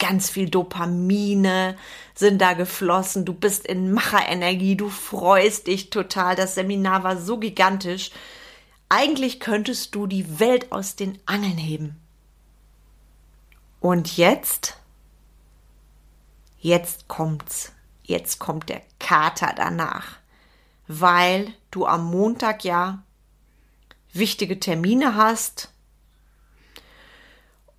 ganz 0.00 0.30
viel 0.30 0.50
Dopamine 0.50 1.76
sind 2.14 2.40
da 2.40 2.54
geflossen. 2.54 3.24
Du 3.24 3.32
bist 3.32 3.66
in 3.66 3.92
Macherenergie, 3.92 4.74
du 4.74 4.88
freust 4.88 5.68
dich 5.68 5.90
total. 5.90 6.34
Das 6.34 6.56
Seminar 6.56 7.04
war 7.04 7.16
so 7.16 7.38
gigantisch. 7.38 8.10
Eigentlich 8.88 9.38
könntest 9.38 9.94
du 9.94 10.08
die 10.08 10.40
Welt 10.40 10.72
aus 10.72 10.96
den 10.96 11.18
Angeln 11.26 11.56
heben. 11.56 12.00
Und 13.78 14.16
jetzt? 14.16 14.76
Jetzt 16.58 17.06
kommt's. 17.06 17.72
Jetzt 18.02 18.40
kommt 18.40 18.68
der 18.68 18.82
Kater 18.98 19.52
danach. 19.56 20.18
Weil 20.88 21.54
du 21.70 21.86
am 21.86 22.10
Montag 22.10 22.64
ja 22.64 23.04
wichtige 24.12 24.58
Termine 24.58 25.14
hast, 25.14 25.70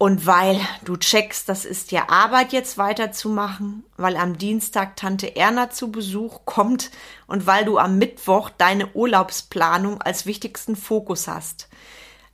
und 0.02 0.26
weil 0.26 0.60
du 0.84 0.98
checkst, 0.98 1.48
das 1.48 1.64
ist 1.64 1.92
ja 1.92 2.10
Arbeit 2.10 2.54
jetzt 2.54 2.80
weiterzumachen, 2.80 3.84
weil 3.98 4.18
am 4.18 4.36
Dienstag 4.36 4.96
Tante 4.96 5.36
Erna 5.36 5.70
zu 5.70 5.92
Besuch 5.92 6.44
kommt 6.44 6.90
und 7.28 7.46
weil 7.46 7.66
du 7.66 7.78
am 7.78 8.00
Mittwoch 8.00 8.50
deine 8.50 8.88
Urlaubsplanung 8.96 10.02
als 10.02 10.26
wichtigsten 10.26 10.76
Fokus 10.76 11.28
hast. 11.28 11.70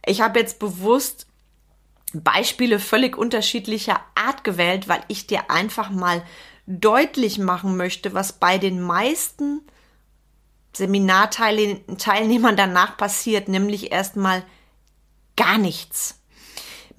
Ich 0.06 0.22
habe 0.22 0.40
jetzt 0.40 0.60
bewusst 0.60 1.28
Beispiele 2.14 2.80
völlig 2.80 3.18
unterschiedlicher 3.18 4.00
Art 4.16 4.46
gewählt, 4.46 4.88
weil 4.88 5.02
ich 5.10 5.28
dir 5.28 5.52
einfach 5.52 5.90
mal 5.90 6.24
deutlich 6.68 7.38
machen 7.38 7.76
möchte, 7.76 8.14
was 8.14 8.32
bei 8.32 8.58
den 8.58 8.80
meisten 8.80 9.60
Seminarteilnehmern 10.72 12.56
danach 12.56 12.96
passiert, 12.96 13.50
nämlich 13.50 13.92
erstmal 13.92 14.42
gar 15.36 15.58
nichts. 15.58 16.18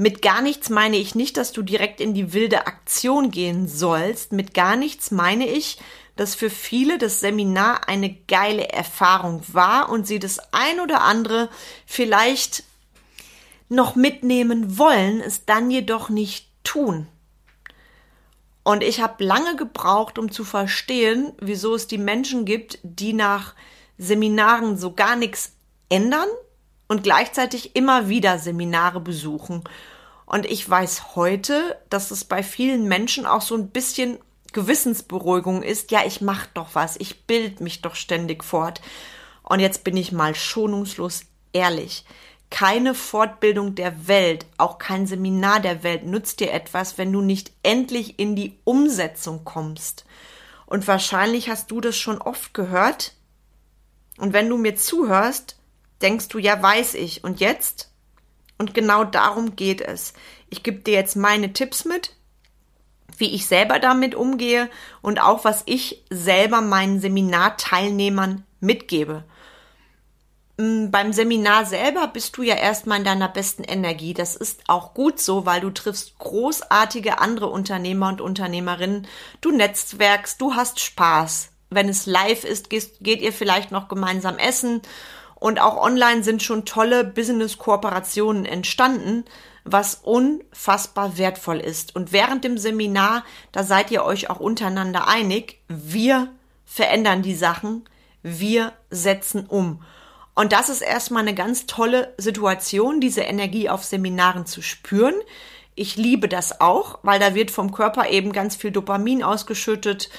Mit 0.01 0.23
gar 0.23 0.43
nichts 0.43 0.71
meine 0.71 0.97
ich 0.97 1.17
nicht, 1.17 1.37
dass 1.37 1.51
du 1.51 1.63
direkt 1.63 2.01
in 2.01 2.15
die 2.15 2.33
wilde 2.33 2.69
Aktion 2.69 3.33
gehen 3.33 3.67
sollst. 3.67 4.31
Mit 4.31 4.55
gar 4.55 4.77
nichts 4.77 5.11
meine 5.11 5.49
ich, 5.49 5.79
dass 6.15 6.37
für 6.37 6.51
viele 6.51 6.99
das 6.99 7.19
Seminar 7.19 7.89
eine 7.89 8.15
geile 8.29 8.69
Erfahrung 8.69 9.43
war 9.49 9.89
und 9.89 10.07
sie 10.07 10.21
das 10.21 10.39
ein 10.53 10.79
oder 10.79 11.03
andere 11.03 11.51
vielleicht 11.85 12.63
noch 13.69 13.97
mitnehmen 13.97 14.79
wollen, 14.79 15.21
es 15.21 15.45
dann 15.47 15.69
jedoch 15.69 16.11
nicht 16.11 16.49
tun. 16.63 17.09
Und 18.63 18.85
ich 18.85 19.01
habe 19.01 19.25
lange 19.25 19.57
gebraucht, 19.57 20.17
um 20.17 20.31
zu 20.31 20.45
verstehen, 20.45 21.33
wieso 21.41 21.75
es 21.75 21.89
die 21.89 21.99
Menschen 21.99 22.45
gibt, 22.45 22.79
die 22.85 23.15
nach 23.15 23.57
Seminaren 23.99 24.79
so 24.79 24.93
gar 24.93 25.17
nichts 25.17 25.55
ändern 25.89 26.29
und 26.89 27.03
gleichzeitig 27.03 27.77
immer 27.77 28.09
wieder 28.09 28.39
Seminare 28.39 29.01
besuchen. 29.01 29.65
Und 30.27 30.47
ich 30.47 30.69
weiß 30.69 31.15
heute, 31.17 31.79
dass 31.91 32.11
es 32.11 32.25
bei 32.25 32.43
vielen 32.43 32.89
Menschen 32.89 33.27
auch 33.27 33.43
so 33.43 33.55
ein 33.55 33.69
bisschen 33.69 34.19
Gewissensberuhigung 34.53 35.63
ist. 35.63 35.91
Ja, 35.91 36.01
ich 36.07 36.21
mach 36.21 36.47
doch 36.47 36.75
was, 36.75 36.97
ich 36.99 37.27
bild 37.27 37.61
mich 37.61 37.83
doch 37.83 37.95
ständig 37.95 38.45
fort. 38.45 38.81
Und 39.43 39.61
jetzt 39.61 39.85
bin 39.85 39.97
ich 39.97 40.13
mal 40.13 40.35
schonungslos 40.35 41.23
ehrlich 41.53 42.05
keine 42.51 42.95
Fortbildung 42.95 43.75
der 43.75 44.09
Welt, 44.09 44.47
auch 44.57 44.79
kein 44.79 45.07
Seminar 45.07 45.61
der 45.61 45.83
Welt 45.83 46.05
nützt 46.05 46.41
dir 46.41 46.53
etwas, 46.53 46.97
wenn 46.97 47.13
du 47.13 47.21
nicht 47.21 47.53
endlich 47.63 48.19
in 48.19 48.37
die 48.37 48.59
Umsetzung 48.65 49.45
kommst. 49.45 50.07
Und 50.67 50.87
wahrscheinlich 50.89 51.51
hast 51.51 51.71
du 51.71 51.81
das 51.81 51.97
schon 51.97 52.19
oft 52.19 52.55
gehört. 52.55 53.15
Und 54.19 54.33
wenn 54.33 54.49
du 54.49 54.57
mir 54.57 54.77
zuhörst, 54.77 55.58
denkst 56.03 56.29
du, 56.29 56.39
ja, 56.39 56.63
weiß 56.63 56.95
ich. 56.95 57.25
Und 57.25 57.41
jetzt? 57.41 57.91
Und 58.59 58.75
genau 58.75 59.05
darum 59.05 59.57
geht 59.57 59.81
es. 59.81 60.15
Ich 60.51 60.63
gebe 60.63 60.81
dir 60.81 60.95
jetzt 60.95 61.17
meine 61.17 61.53
Tipps 61.53 61.85
mit, 61.85 62.17
wie 63.17 63.35
ich 63.35 63.47
selber 63.47 63.79
damit 63.79 64.15
umgehe 64.15 64.69
und 65.03 65.21
auch 65.21 65.45
was 65.45 65.63
ich 65.67 66.05
selber 66.11 66.61
meinen 66.61 67.01
Seminarteilnehmern 67.01 68.45
mitgebe. 68.61 69.25
Mm, 70.59 70.91
beim 70.91 71.13
Seminar 71.13 71.67
selber 71.67 72.09
bist 72.09 72.37
du 72.37 72.43
ja 72.43 72.57
erstmal 72.57 72.99
in 72.99 73.05
deiner 73.05 73.29
besten 73.29 73.63
Energie. 73.63 74.13
Das 74.13 74.35
ist 74.35 74.63
auch 74.67 74.93
gut 74.93 75.21
so, 75.21 75.47
weil 75.47 75.61
du 75.61 75.71
triffst 75.71 76.19
großartige 76.19 77.21
andere 77.21 77.47
Unternehmer 77.47 78.09
und 78.09 78.21
Unternehmerinnen. 78.21 79.07
Du 79.41 79.53
netzwerkst, 79.53 80.41
du 80.41 80.55
hast 80.55 80.81
Spaß. 80.81 81.51
Wenn 81.71 81.89
es 81.89 82.07
live 82.07 82.45
ist, 82.45 82.71
geht 82.71 83.21
ihr 83.21 83.33
vielleicht 83.33 83.71
noch 83.71 83.89
gemeinsam 83.89 84.39
essen. 84.39 84.83
Und 85.41 85.61
auch 85.61 85.77
online 85.77 86.25
sind 86.25 86.43
schon 86.43 86.65
tolle 86.65 87.05
Business-Kooperationen 87.05 88.45
entstanden, 88.45 89.25
was 89.65 89.95
unfassbar 89.97 91.17
wertvoll 91.19 91.61
ist. 91.61 91.95
Und 91.95 92.13
während 92.13 92.45
dem 92.45 92.59
Seminar, 92.59 93.25
da 93.53 93.63
seid 93.63 93.91
ihr 93.91 94.05
euch 94.05 94.31
auch 94.31 94.41
untereinander 94.41 95.07
einig, 95.07 95.61
wir 95.69 96.29
verändern 96.65 97.23
die 97.23 97.35
Sachen, 97.35 97.89
wir 98.23 98.73
setzen 98.91 99.47
um. 99.47 99.83
Und 100.35 100.53
das 100.53 100.69
ist 100.69 100.83
erstmal 100.83 101.23
eine 101.23 101.35
ganz 101.35 101.67
tolle 101.67 102.15
Situation, 102.17 103.01
diese 103.01 103.23
Energie 103.23 103.69
auf 103.69 103.85
Seminaren 103.85 104.47
zu 104.47 104.63
spüren. 104.63 105.15
Ich 105.75 105.97
liebe 105.97 106.29
das 106.29 106.61
auch, 106.61 106.99
weil 107.03 107.21
da 107.21 107.35
wird 107.35 107.51
vom 107.51 107.73
Körper 107.73 108.09
eben 108.09 108.33
ganz 108.33 108.57
viel 108.57 108.71
Dopamin 108.71 109.23
ausgeschüttet. 109.23 110.11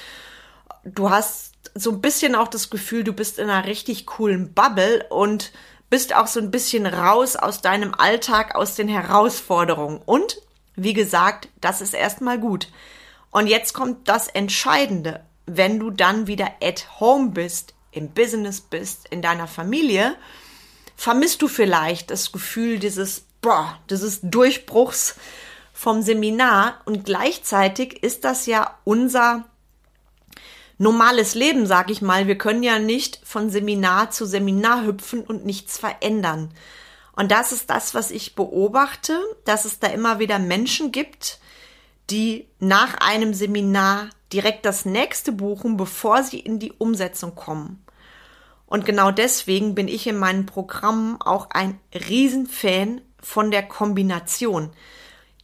Du 0.84 1.10
hast 1.10 1.49
so 1.74 1.90
ein 1.90 2.00
bisschen 2.00 2.34
auch 2.34 2.48
das 2.48 2.70
Gefühl, 2.70 3.04
du 3.04 3.12
bist 3.12 3.38
in 3.38 3.48
einer 3.48 3.66
richtig 3.66 4.06
coolen 4.06 4.52
Bubble 4.52 5.06
und 5.10 5.52
bist 5.88 6.14
auch 6.14 6.26
so 6.26 6.40
ein 6.40 6.50
bisschen 6.50 6.86
raus 6.86 7.36
aus 7.36 7.60
deinem 7.60 7.94
Alltag, 7.94 8.54
aus 8.54 8.74
den 8.74 8.88
Herausforderungen. 8.88 10.00
Und 10.04 10.38
wie 10.76 10.92
gesagt, 10.92 11.48
das 11.60 11.80
ist 11.80 11.94
erstmal 11.94 12.38
gut. 12.38 12.68
Und 13.30 13.46
jetzt 13.46 13.74
kommt 13.74 14.08
das 14.08 14.28
Entscheidende. 14.28 15.24
Wenn 15.46 15.78
du 15.78 15.90
dann 15.90 16.26
wieder 16.26 16.48
at 16.62 17.00
home 17.00 17.30
bist, 17.30 17.74
im 17.92 18.10
Business 18.10 18.60
bist, 18.60 19.08
in 19.10 19.20
deiner 19.20 19.48
Familie, 19.48 20.14
vermisst 20.96 21.42
du 21.42 21.48
vielleicht 21.48 22.10
das 22.10 22.30
Gefühl 22.30 22.78
dieses, 22.78 23.24
boah, 23.40 23.78
dieses 23.88 24.20
Durchbruchs 24.22 25.16
vom 25.72 26.02
Seminar 26.02 26.80
und 26.84 27.04
gleichzeitig 27.04 28.02
ist 28.02 28.24
das 28.24 28.46
ja 28.46 28.78
unser 28.84 29.49
normales 30.80 31.34
Leben, 31.34 31.66
sag 31.66 31.90
ich 31.90 32.00
mal. 32.00 32.26
Wir 32.26 32.38
können 32.38 32.62
ja 32.62 32.78
nicht 32.78 33.20
von 33.22 33.50
Seminar 33.50 34.10
zu 34.10 34.24
Seminar 34.24 34.84
hüpfen 34.86 35.20
und 35.20 35.44
nichts 35.44 35.76
verändern. 35.76 36.50
Und 37.14 37.30
das 37.30 37.52
ist 37.52 37.68
das, 37.68 37.94
was 37.94 38.10
ich 38.10 38.34
beobachte, 38.34 39.20
dass 39.44 39.66
es 39.66 39.78
da 39.78 39.88
immer 39.88 40.18
wieder 40.20 40.38
Menschen 40.38 40.90
gibt, 40.90 41.38
die 42.08 42.48
nach 42.60 42.94
einem 42.94 43.34
Seminar 43.34 44.08
direkt 44.32 44.64
das 44.64 44.86
nächste 44.86 45.32
buchen, 45.32 45.76
bevor 45.76 46.22
sie 46.22 46.40
in 46.40 46.58
die 46.58 46.72
Umsetzung 46.72 47.34
kommen. 47.34 47.84
Und 48.64 48.86
genau 48.86 49.10
deswegen 49.10 49.74
bin 49.74 49.86
ich 49.86 50.06
in 50.06 50.16
meinen 50.16 50.46
Programmen 50.46 51.20
auch 51.20 51.50
ein 51.50 51.78
Riesenfan 51.92 53.02
von 53.20 53.50
der 53.50 53.64
Kombination. 53.64 54.70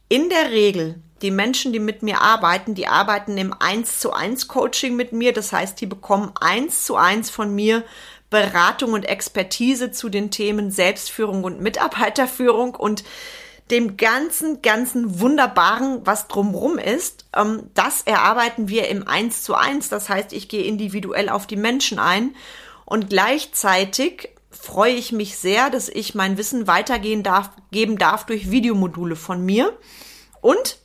In 0.09 0.29
der 0.29 0.51
Regel, 0.51 1.01
die 1.21 1.31
Menschen, 1.31 1.73
die 1.73 1.79
mit 1.79 2.01
mir 2.01 2.21
arbeiten, 2.21 2.75
die 2.75 2.87
arbeiten 2.87 3.37
im 3.37 3.53
1 3.57 3.99
zu 3.99 4.13
1 4.13 4.47
Coaching 4.47 4.95
mit 4.95 5.11
mir. 5.11 5.33
Das 5.33 5.51
heißt, 5.51 5.81
die 5.81 5.85
bekommen 5.85 6.31
1 6.39 6.85
zu 6.85 6.95
1 6.95 7.29
von 7.29 7.53
mir 7.53 7.83
Beratung 8.29 8.93
und 8.93 9.03
Expertise 9.03 9.91
zu 9.91 10.09
den 10.09 10.31
Themen 10.31 10.71
Selbstführung 10.71 11.43
und 11.43 11.61
Mitarbeiterführung 11.61 12.75
und 12.75 13.03
dem 13.71 13.97
ganzen, 13.97 14.61
ganzen 14.61 15.19
Wunderbaren, 15.19 16.05
was 16.05 16.29
drumrum 16.29 16.77
ist, 16.77 17.25
ähm, 17.35 17.63
das 17.73 18.01
erarbeiten 18.03 18.69
wir 18.69 18.87
im 18.87 19.05
Eins 19.07 19.43
zu 19.43 19.55
eins. 19.55 19.89
Das 19.89 20.07
heißt, 20.07 20.31
ich 20.31 20.47
gehe 20.47 20.63
individuell 20.63 21.27
auf 21.27 21.47
die 21.47 21.57
Menschen 21.57 21.99
ein 21.99 22.33
und 22.85 23.09
gleichzeitig 23.09 24.29
freue 24.49 24.93
ich 24.93 25.11
mich 25.11 25.37
sehr, 25.37 25.69
dass 25.69 25.89
ich 25.89 26.15
mein 26.15 26.37
Wissen 26.37 26.67
weitergehen 26.67 27.23
darf, 27.23 27.49
geben 27.71 27.97
darf 27.97 28.25
durch 28.25 28.51
Videomodule 28.51 29.15
von 29.15 29.45
mir. 29.45 29.77
Und 30.41 30.77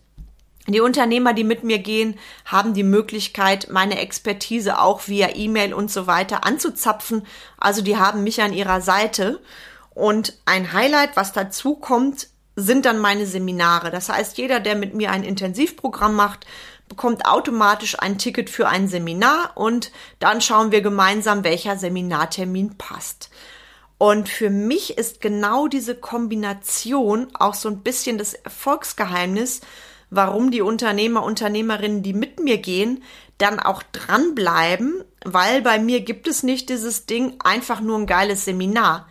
die 0.69 0.81
Unternehmer, 0.81 1.33
die 1.33 1.45
mit 1.45 1.64
mir 1.64 1.78
gehen, 1.78 2.19
haben 2.45 2.73
die 2.75 2.85
Möglichkeit, 2.85 3.69
meine 3.71 3.99
Expertise 3.99 4.78
auch 4.78 5.09
via 5.09 5.35
E-Mail 5.35 5.75
und 5.75 5.90
so 5.90 6.07
weiter 6.07 6.45
anzuzapfen. 6.45 7.26
Also 7.59 7.83
die 7.83 7.97
haben 7.97 8.23
mich 8.23 8.42
an 8.42 8.52
ihrer 8.52 8.81
Seite. 8.81 9.40
Und 9.90 10.38
ein 10.47 10.73
Highlight, 10.73 11.16
was 11.16 11.33
dazu 11.33 11.75
kommt, 11.75 12.28
sind 12.54 12.85
dann 12.85 12.99
meine 12.99 13.26
Seminare. 13.26 13.90
Das 13.90 14.09
heißt, 14.09 14.38
jeder, 14.38 14.61
der 14.61 14.76
mit 14.76 14.95
mir 14.95 15.11
ein 15.11 15.25
Intensivprogramm 15.25 16.14
macht, 16.14 16.47
bekommt 16.93 17.25
automatisch 17.25 17.99
ein 17.99 18.19
Ticket 18.19 18.51
für 18.51 18.69
ein 18.69 18.87
Seminar 18.87 19.53
und 19.55 19.93
dann 20.19 20.43
schauen 20.43 20.73
wir 20.73 20.83
gemeinsam, 20.83 21.43
welcher 21.43 21.79
Seminartermin 21.79 22.77
passt. 22.77 23.31
Und 23.97 24.29
für 24.29 24.51
mich 24.51 24.99
ist 24.99 25.23
genau 25.23 25.69
diese 25.69 25.95
Kombination 25.95 27.29
auch 27.33 27.55
so 27.55 27.71
ein 27.71 27.83
bisschen 27.83 28.19
das 28.19 28.35
Erfolgsgeheimnis, 28.35 29.63
warum 30.11 30.51
die 30.51 30.61
Unternehmer, 30.61 31.23
Unternehmerinnen, 31.23 32.03
die 32.03 32.13
mit 32.13 32.41
mir 32.41 32.59
gehen, 32.59 33.03
dann 33.39 33.59
auch 33.59 33.83
dranbleiben, 33.83 35.03
weil 35.25 35.63
bei 35.63 35.79
mir 35.79 36.03
gibt 36.03 36.29
es 36.29 36.43
nicht 36.43 36.69
dieses 36.69 37.07
Ding 37.07 37.37
einfach 37.43 37.81
nur 37.81 37.97
ein 37.97 38.07
geiles 38.07 38.45
Seminar. 38.45 39.09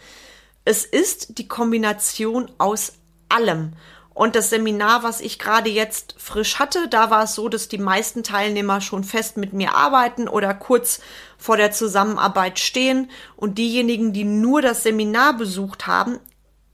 Es 0.65 0.85
ist 0.85 1.39
die 1.39 1.47
Kombination 1.47 2.51
aus 2.59 2.93
allem. 3.27 3.73
Und 4.13 4.35
das 4.35 4.49
Seminar, 4.49 5.03
was 5.03 5.21
ich 5.21 5.39
gerade 5.39 5.69
jetzt 5.69 6.15
frisch 6.17 6.59
hatte, 6.59 6.87
da 6.89 7.09
war 7.09 7.23
es 7.23 7.35
so, 7.35 7.47
dass 7.47 7.69
die 7.69 7.77
meisten 7.77 8.23
Teilnehmer 8.23 8.81
schon 8.81 9.03
fest 9.03 9.37
mit 9.37 9.53
mir 9.53 9.73
arbeiten 9.73 10.27
oder 10.27 10.53
kurz 10.53 10.99
vor 11.37 11.55
der 11.55 11.71
Zusammenarbeit 11.71 12.59
stehen. 12.59 13.09
Und 13.37 13.57
diejenigen, 13.57 14.11
die 14.11 14.25
nur 14.25 14.61
das 14.61 14.83
Seminar 14.83 15.37
besucht 15.37 15.87
haben, 15.87 16.19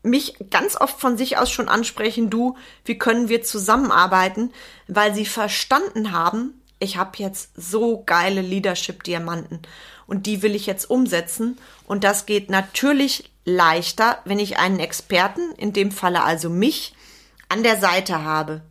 mich 0.01 0.35
ganz 0.49 0.79
oft 0.79 0.99
von 0.99 1.17
sich 1.17 1.37
aus 1.37 1.51
schon 1.51 1.69
ansprechen, 1.69 2.29
du, 2.29 2.55
wie 2.85 2.97
können 2.97 3.29
wir 3.29 3.43
zusammenarbeiten, 3.43 4.51
weil 4.87 5.13
sie 5.13 5.25
verstanden 5.25 6.11
haben, 6.11 6.61
ich 6.79 6.97
habe 6.97 7.11
jetzt 7.17 7.51
so 7.55 8.03
geile 8.05 8.41
Leadership-Diamanten 8.41 9.61
und 10.05 10.25
die 10.25 10.41
will 10.41 10.55
ich 10.55 10.65
jetzt 10.65 10.89
umsetzen. 10.89 11.57
Und 11.85 12.03
das 12.03 12.25
geht 12.25 12.49
natürlich 12.49 13.31
leichter, 13.45 14.19
wenn 14.25 14.39
ich 14.39 14.57
einen 14.57 14.79
Experten, 14.79 15.51
in 15.57 15.73
dem 15.73 15.91
Falle 15.91 16.23
also 16.23 16.49
mich, 16.49 16.93
an 17.49 17.63
der 17.63 17.77
Seite 17.77 18.23
habe. 18.23 18.61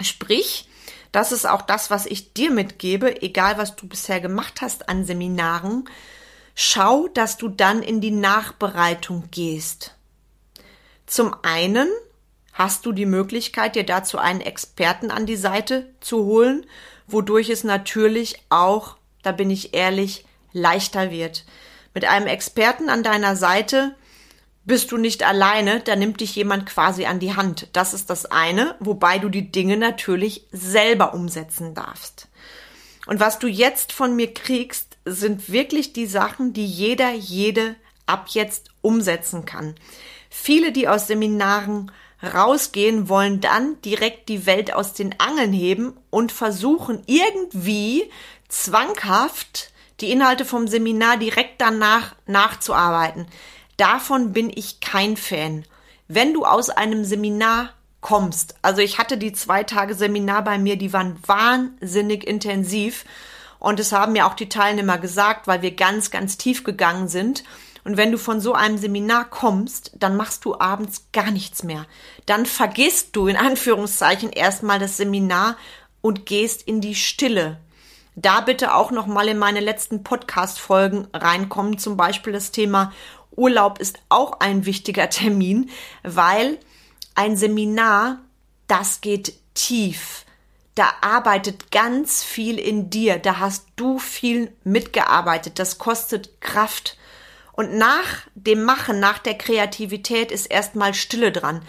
Sprich, 0.00 0.68
das 1.12 1.30
ist 1.30 1.46
auch 1.46 1.62
das, 1.62 1.90
was 1.90 2.06
ich 2.06 2.32
dir 2.32 2.50
mitgebe, 2.50 3.22
egal 3.22 3.56
was 3.56 3.76
du 3.76 3.86
bisher 3.86 4.20
gemacht 4.20 4.60
hast 4.60 4.88
an 4.88 5.04
Seminaren. 5.04 5.88
Schau, 6.56 7.08
dass 7.08 7.36
du 7.36 7.48
dann 7.48 7.82
in 7.82 8.00
die 8.00 8.10
Nachbereitung 8.10 9.28
gehst. 9.30 9.94
Zum 11.06 11.34
einen 11.42 11.88
hast 12.52 12.86
du 12.86 12.92
die 12.92 13.06
Möglichkeit, 13.06 13.76
dir 13.76 13.84
dazu 13.84 14.18
einen 14.18 14.40
Experten 14.40 15.10
an 15.10 15.26
die 15.26 15.36
Seite 15.36 15.86
zu 16.00 16.24
holen, 16.24 16.66
wodurch 17.06 17.48
es 17.48 17.64
natürlich 17.64 18.42
auch, 18.48 18.96
da 19.22 19.32
bin 19.32 19.50
ich 19.50 19.74
ehrlich, 19.74 20.24
leichter 20.52 21.10
wird. 21.10 21.44
Mit 21.94 22.04
einem 22.04 22.26
Experten 22.26 22.88
an 22.88 23.02
deiner 23.02 23.36
Seite 23.36 23.94
bist 24.64 24.92
du 24.92 24.96
nicht 24.96 25.22
alleine, 25.22 25.80
da 25.80 25.96
nimmt 25.96 26.20
dich 26.20 26.34
jemand 26.34 26.66
quasi 26.66 27.04
an 27.04 27.20
die 27.20 27.36
Hand. 27.36 27.68
Das 27.72 27.92
ist 27.94 28.10
das 28.10 28.26
eine, 28.26 28.76
wobei 28.80 29.18
du 29.18 29.28
die 29.28 29.50
Dinge 29.50 29.76
natürlich 29.76 30.46
selber 30.52 31.14
umsetzen 31.14 31.74
darfst. 31.74 32.28
Und 33.06 33.20
was 33.20 33.38
du 33.38 33.46
jetzt 33.46 33.92
von 33.92 34.16
mir 34.16 34.32
kriegst, 34.32 34.96
sind 35.04 35.50
wirklich 35.50 35.92
die 35.92 36.06
Sachen, 36.06 36.54
die 36.54 36.66
jeder, 36.66 37.12
jede 37.12 37.76
ab 38.06 38.28
jetzt 38.30 38.70
umsetzen 38.80 39.44
kann. 39.44 39.74
Viele, 40.30 40.72
die 40.72 40.88
aus 40.88 41.06
Seminaren 41.06 41.92
rausgehen, 42.22 43.08
wollen 43.08 43.40
dann 43.40 43.80
direkt 43.82 44.28
die 44.30 44.46
Welt 44.46 44.72
aus 44.72 44.94
den 44.94 45.18
Angeln 45.20 45.52
heben 45.52 45.94
und 46.10 46.32
versuchen 46.32 47.02
irgendwie 47.06 48.10
zwanghaft 48.48 49.70
die 50.00 50.10
Inhalte 50.10 50.44
vom 50.44 50.66
Seminar 50.66 51.18
direkt 51.18 51.60
danach 51.60 52.14
nachzuarbeiten. 52.26 53.26
Davon 53.76 54.32
bin 54.32 54.50
ich 54.54 54.80
kein 54.80 55.16
Fan. 55.16 55.64
Wenn 56.08 56.32
du 56.32 56.44
aus 56.44 56.70
einem 56.70 57.04
Seminar 57.04 57.70
kommst, 58.00 58.56
also 58.62 58.82
ich 58.82 58.98
hatte 58.98 59.16
die 59.16 59.32
zwei 59.32 59.64
Tage 59.64 59.94
Seminar 59.94 60.44
bei 60.44 60.58
mir, 60.58 60.76
die 60.76 60.92
waren 60.92 61.16
wahnsinnig 61.26 62.24
intensiv 62.26 63.04
und 63.58 63.80
es 63.80 63.92
haben 63.92 64.12
mir 64.12 64.26
auch 64.26 64.34
die 64.34 64.48
Teilnehmer 64.48 64.98
gesagt, 64.98 65.46
weil 65.46 65.62
wir 65.62 65.74
ganz, 65.74 66.10
ganz 66.10 66.36
tief 66.36 66.64
gegangen 66.64 67.08
sind. 67.08 67.44
Und 67.82 67.96
wenn 67.96 68.12
du 68.12 68.18
von 68.18 68.40
so 68.40 68.54
einem 68.54 68.78
Seminar 68.78 69.24
kommst, 69.28 69.92
dann 69.94 70.16
machst 70.16 70.44
du 70.44 70.58
abends 70.58 71.06
gar 71.12 71.30
nichts 71.30 71.62
mehr. 71.62 71.86
Dann 72.26 72.46
vergisst 72.46 73.16
du 73.16 73.26
in 73.26 73.36
Anführungszeichen 73.36 74.30
erstmal 74.30 74.78
das 74.78 74.96
Seminar 74.96 75.56
und 76.00 76.26
gehst 76.26 76.62
in 76.62 76.80
die 76.80 76.94
Stille. 76.94 77.58
Da 78.16 78.40
bitte 78.42 78.74
auch 78.74 78.90
noch 78.90 79.06
mal 79.06 79.28
in 79.28 79.38
meine 79.38 79.60
letzten 79.60 80.04
Podcast-Folgen 80.04 81.08
reinkommen. 81.12 81.78
Zum 81.78 81.96
Beispiel 81.96 82.32
das 82.32 82.52
Thema 82.52 82.92
Urlaub 83.36 83.78
ist 83.78 83.98
auch 84.08 84.40
ein 84.40 84.66
wichtiger 84.66 85.10
Termin, 85.10 85.70
weil 86.02 86.58
ein 87.14 87.36
Seminar, 87.36 88.20
das 88.66 89.00
geht 89.00 89.34
tief. 89.54 90.24
Da 90.74 90.92
arbeitet 91.00 91.70
ganz 91.70 92.24
viel 92.24 92.58
in 92.58 92.90
dir. 92.90 93.18
Da 93.18 93.38
hast 93.38 93.66
du 93.76 93.98
viel 93.98 94.52
mitgearbeitet. 94.64 95.58
Das 95.58 95.78
kostet 95.78 96.40
Kraft. 96.40 96.98
Und 97.52 97.74
nach 97.74 98.26
dem 98.34 98.64
Machen, 98.64 98.98
nach 98.98 99.18
der 99.18 99.38
Kreativität 99.38 100.32
ist 100.32 100.46
erstmal 100.46 100.92
Stille 100.92 101.30
dran. 101.30 101.62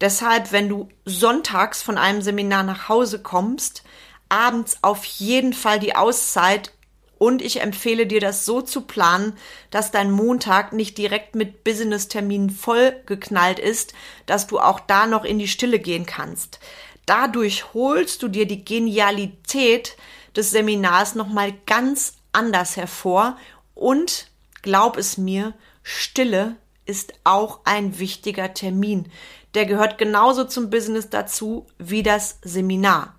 Deshalb, 0.00 0.52
wenn 0.52 0.68
du 0.68 0.88
sonntags 1.06 1.82
von 1.82 1.96
einem 1.96 2.20
Seminar 2.20 2.62
nach 2.62 2.88
Hause 2.88 3.22
kommst, 3.22 3.82
abends 4.28 4.78
auf 4.82 5.04
jeden 5.04 5.54
Fall 5.54 5.80
die 5.80 5.96
Auszeit 5.96 6.72
und 7.20 7.42
ich 7.42 7.60
empfehle 7.60 8.06
dir 8.06 8.18
das 8.18 8.46
so 8.46 8.62
zu 8.62 8.80
planen, 8.80 9.34
dass 9.70 9.90
dein 9.90 10.10
Montag 10.10 10.72
nicht 10.72 10.96
direkt 10.96 11.34
mit 11.34 11.64
Business-Terminen 11.64 12.48
vollgeknallt 12.48 13.58
ist, 13.58 13.92
dass 14.24 14.46
du 14.46 14.58
auch 14.58 14.80
da 14.80 15.06
noch 15.06 15.26
in 15.26 15.38
die 15.38 15.46
Stille 15.46 15.80
gehen 15.80 16.06
kannst. 16.06 16.60
Dadurch 17.04 17.74
holst 17.74 18.22
du 18.22 18.28
dir 18.28 18.46
die 18.46 18.64
Genialität 18.64 19.98
des 20.34 20.50
Seminars 20.50 21.14
nochmal 21.14 21.52
ganz 21.66 22.14
anders 22.32 22.78
hervor 22.78 23.36
und 23.74 24.28
glaub 24.62 24.96
es 24.96 25.18
mir, 25.18 25.52
Stille 25.82 26.56
ist 26.86 27.12
auch 27.24 27.60
ein 27.64 27.98
wichtiger 27.98 28.54
Termin. 28.54 29.12
Der 29.52 29.66
gehört 29.66 29.98
genauso 29.98 30.44
zum 30.44 30.70
Business 30.70 31.10
dazu 31.10 31.66
wie 31.76 32.02
das 32.02 32.38
Seminar. 32.40 33.14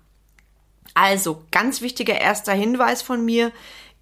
Also, 0.94 1.44
ganz 1.50 1.80
wichtiger 1.80 2.20
erster 2.20 2.52
Hinweis 2.52 3.00
von 3.00 3.24
mir, 3.24 3.52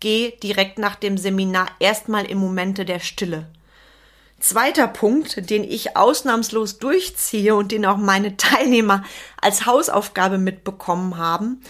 geh 0.00 0.32
direkt 0.42 0.78
nach 0.78 0.96
dem 0.96 1.16
Seminar 1.18 1.68
erstmal 1.78 2.24
in 2.24 2.38
Momente 2.38 2.84
der 2.84 2.98
Stille. 2.98 3.46
Zweiter 4.40 4.88
Punkt, 4.88 5.50
den 5.50 5.64
ich 5.64 5.98
ausnahmslos 5.98 6.78
durchziehe 6.78 7.54
und 7.54 7.72
den 7.72 7.84
auch 7.84 7.98
meine 7.98 8.38
Teilnehmer 8.38 9.04
als 9.40 9.66
Hausaufgabe 9.66 10.38
mitbekommen 10.38 11.18
haben, 11.18 11.62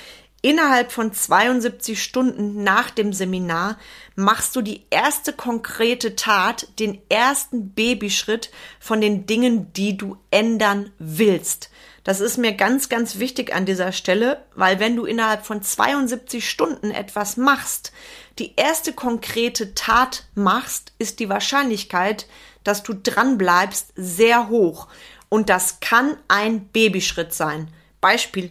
Innerhalb 0.42 0.90
von 0.90 1.12
72 1.12 2.02
Stunden 2.02 2.62
nach 2.62 2.88
dem 2.88 3.12
Seminar 3.12 3.76
machst 4.16 4.56
du 4.56 4.62
die 4.62 4.86
erste 4.88 5.34
konkrete 5.34 6.16
Tat, 6.16 6.66
den 6.78 6.98
ersten 7.10 7.74
Babyschritt 7.74 8.50
von 8.78 9.02
den 9.02 9.26
Dingen, 9.26 9.70
die 9.74 9.98
du 9.98 10.16
ändern 10.30 10.92
willst. 10.98 11.70
Das 12.04 12.20
ist 12.20 12.38
mir 12.38 12.52
ganz, 12.52 12.88
ganz 12.88 13.18
wichtig 13.18 13.54
an 13.54 13.66
dieser 13.66 13.92
Stelle, 13.92 14.42
weil 14.54 14.80
wenn 14.80 14.96
du 14.96 15.04
innerhalb 15.04 15.44
von 15.44 15.62
72 15.62 16.48
Stunden 16.48 16.90
etwas 16.90 17.36
machst, 17.36 17.92
die 18.38 18.54
erste 18.56 18.92
konkrete 18.92 19.74
Tat 19.74 20.24
machst, 20.34 20.92
ist 20.98 21.20
die 21.20 21.28
Wahrscheinlichkeit, 21.28 22.26
dass 22.64 22.82
du 22.82 22.94
dran 22.94 23.38
bleibst, 23.38 23.92
sehr 23.96 24.48
hoch. 24.48 24.88
Und 25.28 25.48
das 25.48 25.80
kann 25.80 26.16
ein 26.28 26.68
Babyschritt 26.68 27.34
sein. 27.34 27.68
Beispiel, 28.00 28.50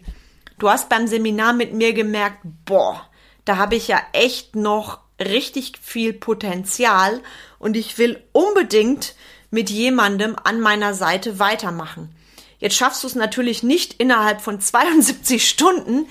Du 0.59 0.69
hast 0.69 0.89
beim 0.89 1.07
Seminar 1.07 1.53
mit 1.53 1.73
mir 1.73 1.93
gemerkt, 1.93 2.39
boah, 2.65 3.07
da 3.45 3.55
habe 3.55 3.77
ich 3.77 3.87
ja 3.87 4.01
echt 4.11 4.57
noch 4.57 4.99
richtig 5.19 5.79
viel 5.81 6.11
Potenzial 6.11 7.21
und 7.59 7.77
ich 7.77 7.97
will 7.97 8.21
unbedingt 8.33 9.15
mit 9.51 9.69
jemandem 9.69 10.35
an 10.43 10.59
meiner 10.59 10.93
Seite 10.93 11.39
weitermachen. 11.39 12.13
Jetzt 12.59 12.75
schaffst 12.75 13.03
du 13.03 13.07
es 13.07 13.15
natürlich 13.15 13.63
nicht 13.63 13.95
innerhalb 13.99 14.41
von 14.41 14.59
72 14.59 15.47
Stunden, 15.47 16.07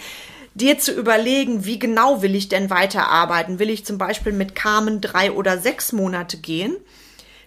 dir 0.55 0.79
zu 0.79 0.93
überlegen, 0.93 1.65
wie 1.65 1.79
genau 1.79 2.23
will 2.23 2.35
ich 2.35 2.49
denn 2.49 2.71
weiterarbeiten? 2.71 3.59
Will 3.59 3.71
ich 3.71 3.85
zum 3.85 3.99
Beispiel 3.99 4.33
mit 4.33 4.55
Carmen 4.55 5.01
drei 5.01 5.31
oder 5.31 5.59
sechs 5.59 5.93
Monate 5.93 6.39
gehen? 6.39 6.77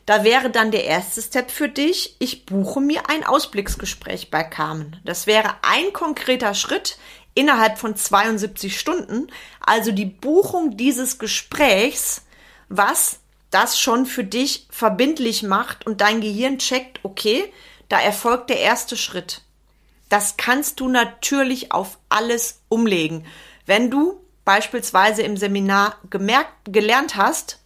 Da 0.05 0.23
wäre 0.23 0.49
dann 0.49 0.71
der 0.71 0.85
erste 0.85 1.21
Step 1.21 1.51
für 1.51 1.69
dich, 1.69 2.15
ich 2.19 2.45
buche 2.45 2.81
mir 2.81 3.09
ein 3.09 3.23
Ausblicksgespräch 3.23 4.31
bei 4.31 4.43
Carmen. 4.43 4.99
Das 5.03 5.27
wäre 5.27 5.55
ein 5.61 5.93
konkreter 5.93 6.53
Schritt 6.53 6.97
innerhalb 7.33 7.77
von 7.77 7.95
72 7.95 8.77
Stunden, 8.79 9.27
also 9.61 9.91
die 9.91 10.05
Buchung 10.05 10.75
dieses 10.75 11.17
Gesprächs, 11.17 12.23
was 12.67 13.19
das 13.51 13.79
schon 13.79 14.05
für 14.05 14.23
dich 14.23 14.67
verbindlich 14.69 15.43
macht 15.43 15.85
und 15.85 16.01
dein 16.01 16.21
Gehirn 16.21 16.57
checkt, 16.57 16.99
okay, 17.03 17.51
da 17.91 17.99
erfolgt 17.99 18.49
der 18.49 18.59
erste 18.59 18.95
Schritt. 18.95 19.41
Das 20.07 20.37
kannst 20.37 20.79
du 20.79 20.87
natürlich 20.87 21.71
auf 21.71 21.99
alles 22.09 22.61
umlegen. 22.69 23.25
Wenn 23.65 23.91
du 23.91 24.21
beispielsweise 24.45 25.23
im 25.23 25.35
Seminar 25.37 25.97
gemerkt, 26.09 26.51
gelernt 26.65 27.15
hast, 27.15 27.59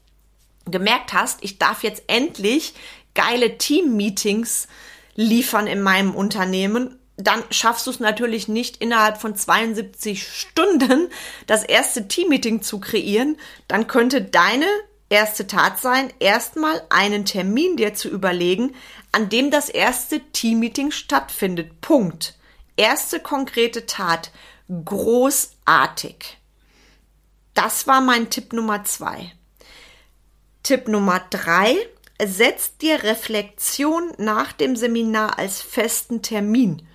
gemerkt 0.65 1.13
hast, 1.13 1.43
ich 1.43 1.59
darf 1.59 1.83
jetzt 1.83 2.03
endlich 2.07 2.73
geile 3.13 3.57
Team-Meetings 3.57 4.67
liefern 5.15 5.67
in 5.67 5.81
meinem 5.81 6.15
Unternehmen, 6.15 6.99
dann 7.17 7.43
schaffst 7.49 7.87
du 7.87 7.91
es 7.91 7.99
natürlich 7.99 8.47
nicht 8.47 8.77
innerhalb 8.77 9.21
von 9.21 9.35
72 9.35 10.27
Stunden 10.27 11.09
das 11.47 11.63
erste 11.63 12.07
Team-Meeting 12.07 12.61
zu 12.61 12.79
kreieren. 12.79 13.37
Dann 13.67 13.87
könnte 13.87 14.21
deine 14.21 14.67
erste 15.09 15.47
Tat 15.47 15.79
sein, 15.79 16.11
erstmal 16.19 16.81
einen 16.89 17.25
Termin 17.25 17.77
dir 17.77 17.93
zu 17.93 18.09
überlegen, 18.09 18.75
an 19.11 19.29
dem 19.29 19.51
das 19.51 19.69
erste 19.69 20.19
Team-Meeting 20.19 20.91
stattfindet. 20.91 21.81
Punkt. 21.81 22.37
Erste 22.77 23.19
konkrete 23.19 23.85
Tat. 23.85 24.31
Großartig. 24.67 26.37
Das 27.53 27.87
war 27.87 28.01
mein 28.01 28.29
Tipp 28.29 28.51
Nummer 28.51 28.83
zwei. 28.83 29.31
Tipp 30.63 30.87
Nummer 30.87 31.21
drei, 31.29 31.75
setzt 32.23 32.81
dir 32.81 33.03
Reflexion 33.03 34.13
nach 34.17 34.51
dem 34.51 34.75
Seminar 34.75 35.37
als 35.37 35.61
festen 35.61 36.21
Termin. 36.21 36.87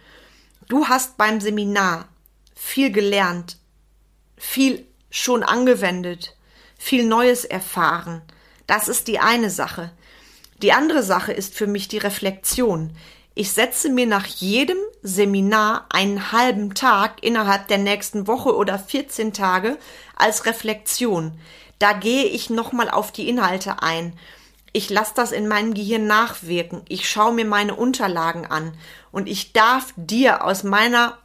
Du 0.69 0.89
hast 0.89 1.17
beim 1.17 1.41
Seminar 1.41 2.09
viel 2.55 2.91
gelernt, 2.91 3.59
viel 4.37 4.87
schon 5.11 5.43
angewendet, 5.43 6.37
viel 6.81 7.05
Neues 7.05 7.45
erfahren. 7.45 8.23
Das 8.67 8.89
ist 8.89 9.07
die 9.07 9.19
eine 9.21 9.51
Sache. 9.51 9.93
Die 10.63 10.73
andere 10.73 11.03
Sache 11.03 11.31
ist 11.31 11.55
für 11.55 11.67
mich 11.67 11.89
die 11.89 11.99
Reflexion. 11.99 12.97
Ich 13.35 13.53
setze 13.53 13.91
mir 13.91 14.07
nach 14.07 14.25
jedem 14.25 14.79
Seminar 15.03 15.85
einen 15.91 16.33
halben 16.33 16.75
Tag 16.75 17.23
innerhalb 17.23 17.69
der 17.69 17.77
nächsten 17.77 18.27
Woche 18.27 18.57
oder 18.57 18.79
14 18.79 19.35
Tage 19.35 19.77
als 20.17 20.47
Reflexion. 20.47 21.39
Da 21.79 21.93
gehe 21.93 22.25
ich 22.25 22.49
nochmal 22.49 22.89
auf 22.89 23.13
die 23.13 23.29
Inhalte 23.29 23.83
ein. 23.83 24.19
Ich 24.73 24.89
lasse 24.89 25.13
das 25.15 25.33
in 25.33 25.49
meinem 25.49 25.75
Gehirn 25.75 26.07
nachwirken. 26.07 26.81
Ich 26.89 27.09
schaue 27.09 27.35
mir 27.35 27.45
meine 27.45 27.75
Unterlagen 27.75 28.47
an. 28.47 28.73
Und 29.13 29.29
ich 29.29 29.53
darf 29.53 29.93
dir 29.97 30.45
aus 30.45 30.63
meiner 30.63 31.19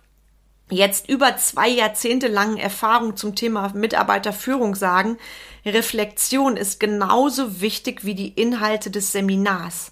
jetzt 0.69 1.09
über 1.09 1.37
zwei 1.37 1.69
Jahrzehnte 1.69 2.27
langen 2.27 2.57
Erfahrung 2.57 3.15
zum 3.15 3.35
Thema 3.35 3.71
Mitarbeiterführung 3.73 4.75
sagen, 4.75 5.17
Reflexion 5.65 6.57
ist 6.57 6.79
genauso 6.79 7.61
wichtig 7.61 8.05
wie 8.05 8.15
die 8.15 8.29
Inhalte 8.29 8.89
des 8.91 9.11
Seminars. 9.11 9.91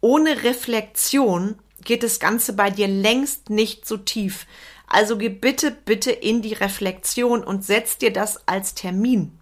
Ohne 0.00 0.42
Reflexion 0.44 1.58
geht 1.84 2.02
das 2.02 2.20
Ganze 2.20 2.52
bei 2.52 2.70
dir 2.70 2.88
längst 2.88 3.50
nicht 3.50 3.86
so 3.86 3.96
tief. 3.96 4.46
Also 4.86 5.16
geh 5.16 5.28
bitte, 5.28 5.70
bitte 5.70 6.10
in 6.10 6.42
die 6.42 6.54
Reflexion 6.54 7.44
und 7.44 7.64
setz 7.64 7.96
dir 7.96 8.12
das 8.12 8.46
als 8.48 8.74
Termin. 8.74 9.38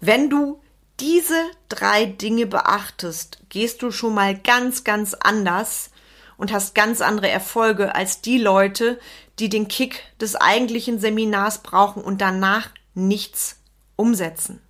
Wenn 0.00 0.30
du 0.30 0.60
diese 1.00 1.50
drei 1.68 2.04
Dinge 2.04 2.46
beachtest, 2.46 3.38
gehst 3.48 3.82
du 3.82 3.90
schon 3.90 4.14
mal 4.14 4.36
ganz, 4.36 4.84
ganz 4.84 5.14
anders 5.14 5.90
und 6.38 6.52
hast 6.52 6.74
ganz 6.74 7.02
andere 7.02 7.28
Erfolge 7.28 7.94
als 7.94 8.22
die 8.22 8.38
Leute, 8.38 8.98
die 9.38 9.50
den 9.50 9.68
Kick 9.68 10.02
des 10.18 10.36
eigentlichen 10.36 10.98
Seminars 10.98 11.62
brauchen 11.62 12.02
und 12.02 12.22
danach 12.22 12.70
nichts 12.94 13.60
umsetzen. 13.96 14.62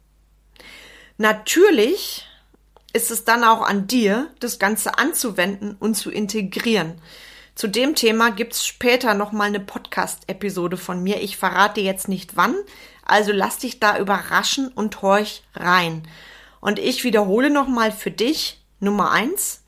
Natürlich 1.18 2.26
ist 2.92 3.11
es 3.11 3.24
dann 3.24 3.44
auch 3.44 3.62
an 3.62 3.87
dir, 3.87 4.28
das 4.40 4.59
Ganze 4.59 4.98
anzuwenden 4.98 5.76
und 5.78 5.94
zu 5.94 6.11
integrieren. 6.11 7.00
Zu 7.54 7.66
dem 7.68 7.94
Thema 7.94 8.31
gibt's 8.31 8.64
später 8.64 9.14
nochmal 9.14 9.48
eine 9.48 9.61
Podcast-Episode 9.61 10.76
von 10.76 11.02
mir. 11.02 11.20
Ich 11.20 11.37
verrate 11.37 11.81
jetzt 11.81 12.09
nicht 12.09 12.37
wann, 12.37 12.54
also 13.04 13.33
lass 13.33 13.59
dich 13.59 13.81
da 13.81 13.98
überraschen 13.98 14.68
und 14.68 15.02
horch 15.02 15.42
rein. 15.54 16.07
Und 16.61 16.78
ich 16.78 17.04
wiederhole 17.04 17.50
nochmal 17.50 17.92
für 17.92 18.11
dich 18.11 18.62
Nummer 18.81 19.11
eins. 19.11 19.62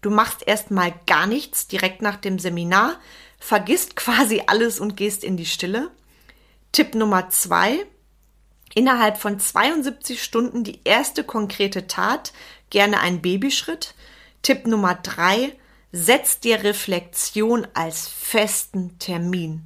Du 0.00 0.10
machst 0.10 0.46
erstmal 0.46 0.94
gar 1.06 1.26
nichts 1.26 1.66
direkt 1.68 2.02
nach 2.02 2.16
dem 2.16 2.38
Seminar, 2.38 2.98
vergisst 3.38 3.96
quasi 3.96 4.42
alles 4.46 4.80
und 4.80 4.96
gehst 4.96 5.24
in 5.24 5.36
die 5.36 5.46
Stille. 5.46 5.90
Tipp 6.72 6.94
Nummer 6.94 7.30
zwei. 7.30 7.84
Innerhalb 8.74 9.18
von 9.18 9.38
72 9.38 10.22
Stunden 10.22 10.62
die 10.62 10.80
erste 10.84 11.24
konkrete 11.24 11.86
Tat, 11.88 12.32
gerne 12.70 13.00
ein 13.00 13.20
Babyschritt. 13.20 13.94
Tipp 14.42 14.66
Nummer 14.66 14.94
drei, 14.94 15.52
setz 15.92 16.38
dir 16.38 16.62
Reflexion 16.62 17.66
als 17.74 18.08
festen 18.08 18.98
Termin. 18.98 19.62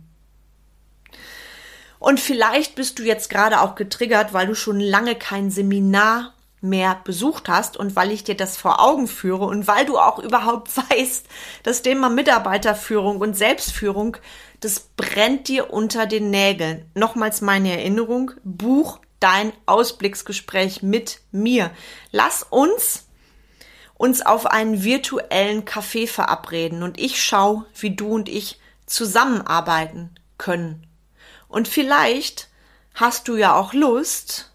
Und 1.98 2.18
vielleicht 2.18 2.74
bist 2.74 2.98
du 2.98 3.02
jetzt 3.02 3.30
gerade 3.30 3.60
auch 3.60 3.76
getriggert, 3.76 4.32
weil 4.32 4.46
du 4.46 4.54
schon 4.54 4.80
lange 4.80 5.14
kein 5.14 5.50
Seminar 5.50 6.34
mehr 6.64 7.00
besucht 7.04 7.48
hast 7.48 7.76
und 7.76 7.94
weil 7.94 8.10
ich 8.10 8.24
dir 8.24 8.36
das 8.36 8.56
vor 8.56 8.80
Augen 8.80 9.06
führe 9.06 9.44
und 9.44 9.68
weil 9.68 9.86
du 9.86 9.98
auch 9.98 10.18
überhaupt 10.18 10.76
weißt, 10.90 11.26
das 11.62 11.82
Thema 11.82 12.08
Mitarbeiterführung 12.08 13.20
und 13.20 13.36
Selbstführung, 13.36 14.16
das 14.60 14.80
brennt 14.96 15.48
dir 15.48 15.72
unter 15.72 16.06
den 16.06 16.30
Nägeln. 16.30 16.90
Nochmals 16.94 17.40
meine 17.40 17.72
Erinnerung, 17.72 18.32
buch 18.42 18.98
dein 19.20 19.52
Ausblicksgespräch 19.66 20.82
mit 20.82 21.20
mir. 21.30 21.70
Lass 22.10 22.42
uns 22.42 23.06
uns 23.94 24.22
auf 24.22 24.46
einen 24.46 24.82
virtuellen 24.82 25.64
Café 25.64 26.08
verabreden 26.08 26.82
und 26.82 26.98
ich 26.98 27.22
schau, 27.22 27.64
wie 27.78 27.94
du 27.94 28.08
und 28.08 28.28
ich 28.28 28.58
zusammenarbeiten 28.86 30.14
können. 30.36 30.86
Und 31.48 31.68
vielleicht 31.68 32.48
hast 32.94 33.28
du 33.28 33.36
ja 33.36 33.54
auch 33.54 33.72
Lust, 33.72 34.52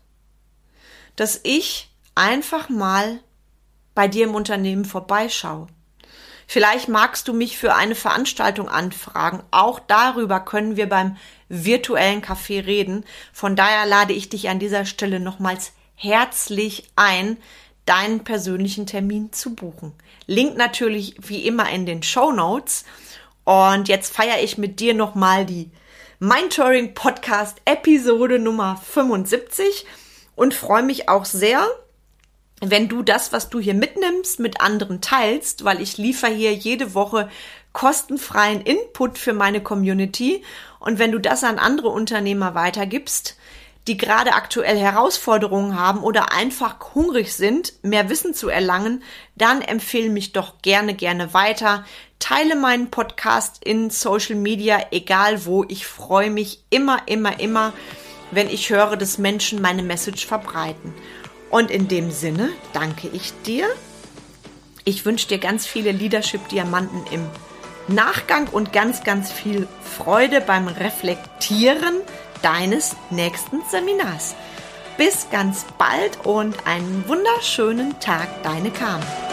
dass 1.16 1.40
ich 1.44 1.89
einfach 2.20 2.68
mal 2.68 3.22
bei 3.96 4.10
dir 4.10 4.26
im 4.26 4.36
Unternehmen 4.36 4.84
vorbeischaue. 4.84 5.68
Vielleicht 6.48 6.90
magst 6.90 7.28
du 7.28 7.34
mich 7.34 7.58
für 7.58 7.76
eine 7.76 7.96
Veranstaltung 7.96 8.68
anfragen. 8.68 9.42
Auch 9.52 9.80
darüber 9.80 10.42
können 10.42 10.76
wir 10.76 10.90
beim 10.90 11.16
virtuellen 11.48 12.22
Café 12.22 12.66
reden. 12.66 13.06
Von 13.32 13.56
daher 13.56 13.86
lade 13.86 14.14
ich 14.14 14.28
dich 14.28 14.50
an 14.50 14.60
dieser 14.60 14.86
Stelle 14.86 15.20
nochmals 15.20 15.72
herzlich 15.96 16.90
ein, 16.96 17.38
deinen 17.86 18.24
persönlichen 18.24 18.86
Termin 18.86 19.32
zu 19.32 19.56
buchen. 19.56 19.94
Link 20.28 20.58
natürlich 20.58 21.16
wie 21.22 21.46
immer 21.46 21.70
in 21.70 21.86
den 21.86 22.04
Show 22.04 22.32
Notes. 22.32 22.84
Und 23.46 23.88
jetzt 23.88 24.14
feiere 24.14 24.44
ich 24.44 24.58
mit 24.58 24.80
dir 24.80 24.94
nochmal 24.94 25.46
die 25.46 25.72
Mindtouring 26.20 26.96
Podcast 26.96 27.62
Episode 27.64 28.40
Nummer 28.40 28.76
75 28.76 29.86
und 30.36 30.54
freue 30.54 30.84
mich 30.84 31.08
auch 31.08 31.26
sehr, 31.26 31.66
wenn 32.62 32.90
du 32.90 33.04
das, 33.04 33.32
was 33.32 33.50
du 33.50 33.60
hier 33.60 33.74
mitnimmst, 33.74 34.40
mit 34.40 34.62
anderen 34.62 35.02
teilst, 35.02 35.64
weil 35.64 35.82
ich 35.82 35.98
liefere 35.98 36.32
hier 36.32 36.54
jede 36.54 36.94
Woche 36.94 37.30
kostenfreien 37.74 38.62
Input 38.62 39.18
für 39.18 39.34
meine 39.34 39.62
Community. 39.62 40.44
Und 40.80 41.00
wenn 41.00 41.12
du 41.12 41.20
das 41.20 41.44
an 41.44 41.60
andere 41.60 41.90
Unternehmer 41.90 42.56
weitergibst, 42.56 43.38
die 43.88 43.98
gerade 43.98 44.34
aktuell 44.34 44.78
Herausforderungen 44.78 45.80
haben 45.80 46.04
oder 46.04 46.32
einfach 46.32 46.76
hungrig 46.94 47.34
sind, 47.34 47.74
mehr 47.82 48.10
Wissen 48.10 48.34
zu 48.34 48.50
erlangen, 48.50 49.04
dann 49.36 49.62
empfehle 49.62 50.10
mich 50.10 50.34
doch 50.34 50.62
gerne, 50.62 50.94
gerne 50.94 51.34
weiter. 51.34 51.86
Teile 52.20 52.56
meinen 52.56 52.92
Podcast 52.92 53.64
in 53.64 53.90
Social 53.90 54.36
Media, 54.36 54.80
egal 54.92 55.46
wo. 55.46 55.64
Ich 55.70 55.88
freue 55.88 56.30
mich 56.30 56.64
immer, 56.70 57.08
immer, 57.08 57.40
immer, 57.40 57.74
wenn 58.32 58.50
ich 58.50 58.70
höre, 58.70 58.98
dass 58.98 59.18
Menschen 59.18 59.62
meine 59.62 59.82
Message 59.82 60.28
verbreiten. 60.28 60.94
Und 61.50 61.72
in 61.72 61.88
dem 61.88 62.12
Sinne 62.12 62.50
danke 62.74 63.08
ich 63.08 63.34
dir. 63.46 63.68
Ich 64.86 65.06
wünsche 65.06 65.28
dir 65.28 65.40
ganz 65.40 65.66
viele 65.66 65.92
Leadership-Diamanten 65.92 67.06
im 67.12 67.26
Nachgang 67.88 68.48
und 68.48 68.72
ganz, 68.72 69.04
ganz 69.04 69.32
viel 69.32 69.68
Freude 69.82 70.42
beim 70.42 70.68
Reflektieren 70.68 71.96
deines 72.42 72.96
nächsten 73.10 73.62
Seminars. 73.70 74.36
Bis 74.98 75.28
ganz 75.32 75.66
bald 75.78 76.26
und 76.26 76.68
einen 76.68 77.06
wunderschönen 77.08 78.00
Tag, 78.00 78.44
deine 78.44 78.70
Carmen. 78.70 79.29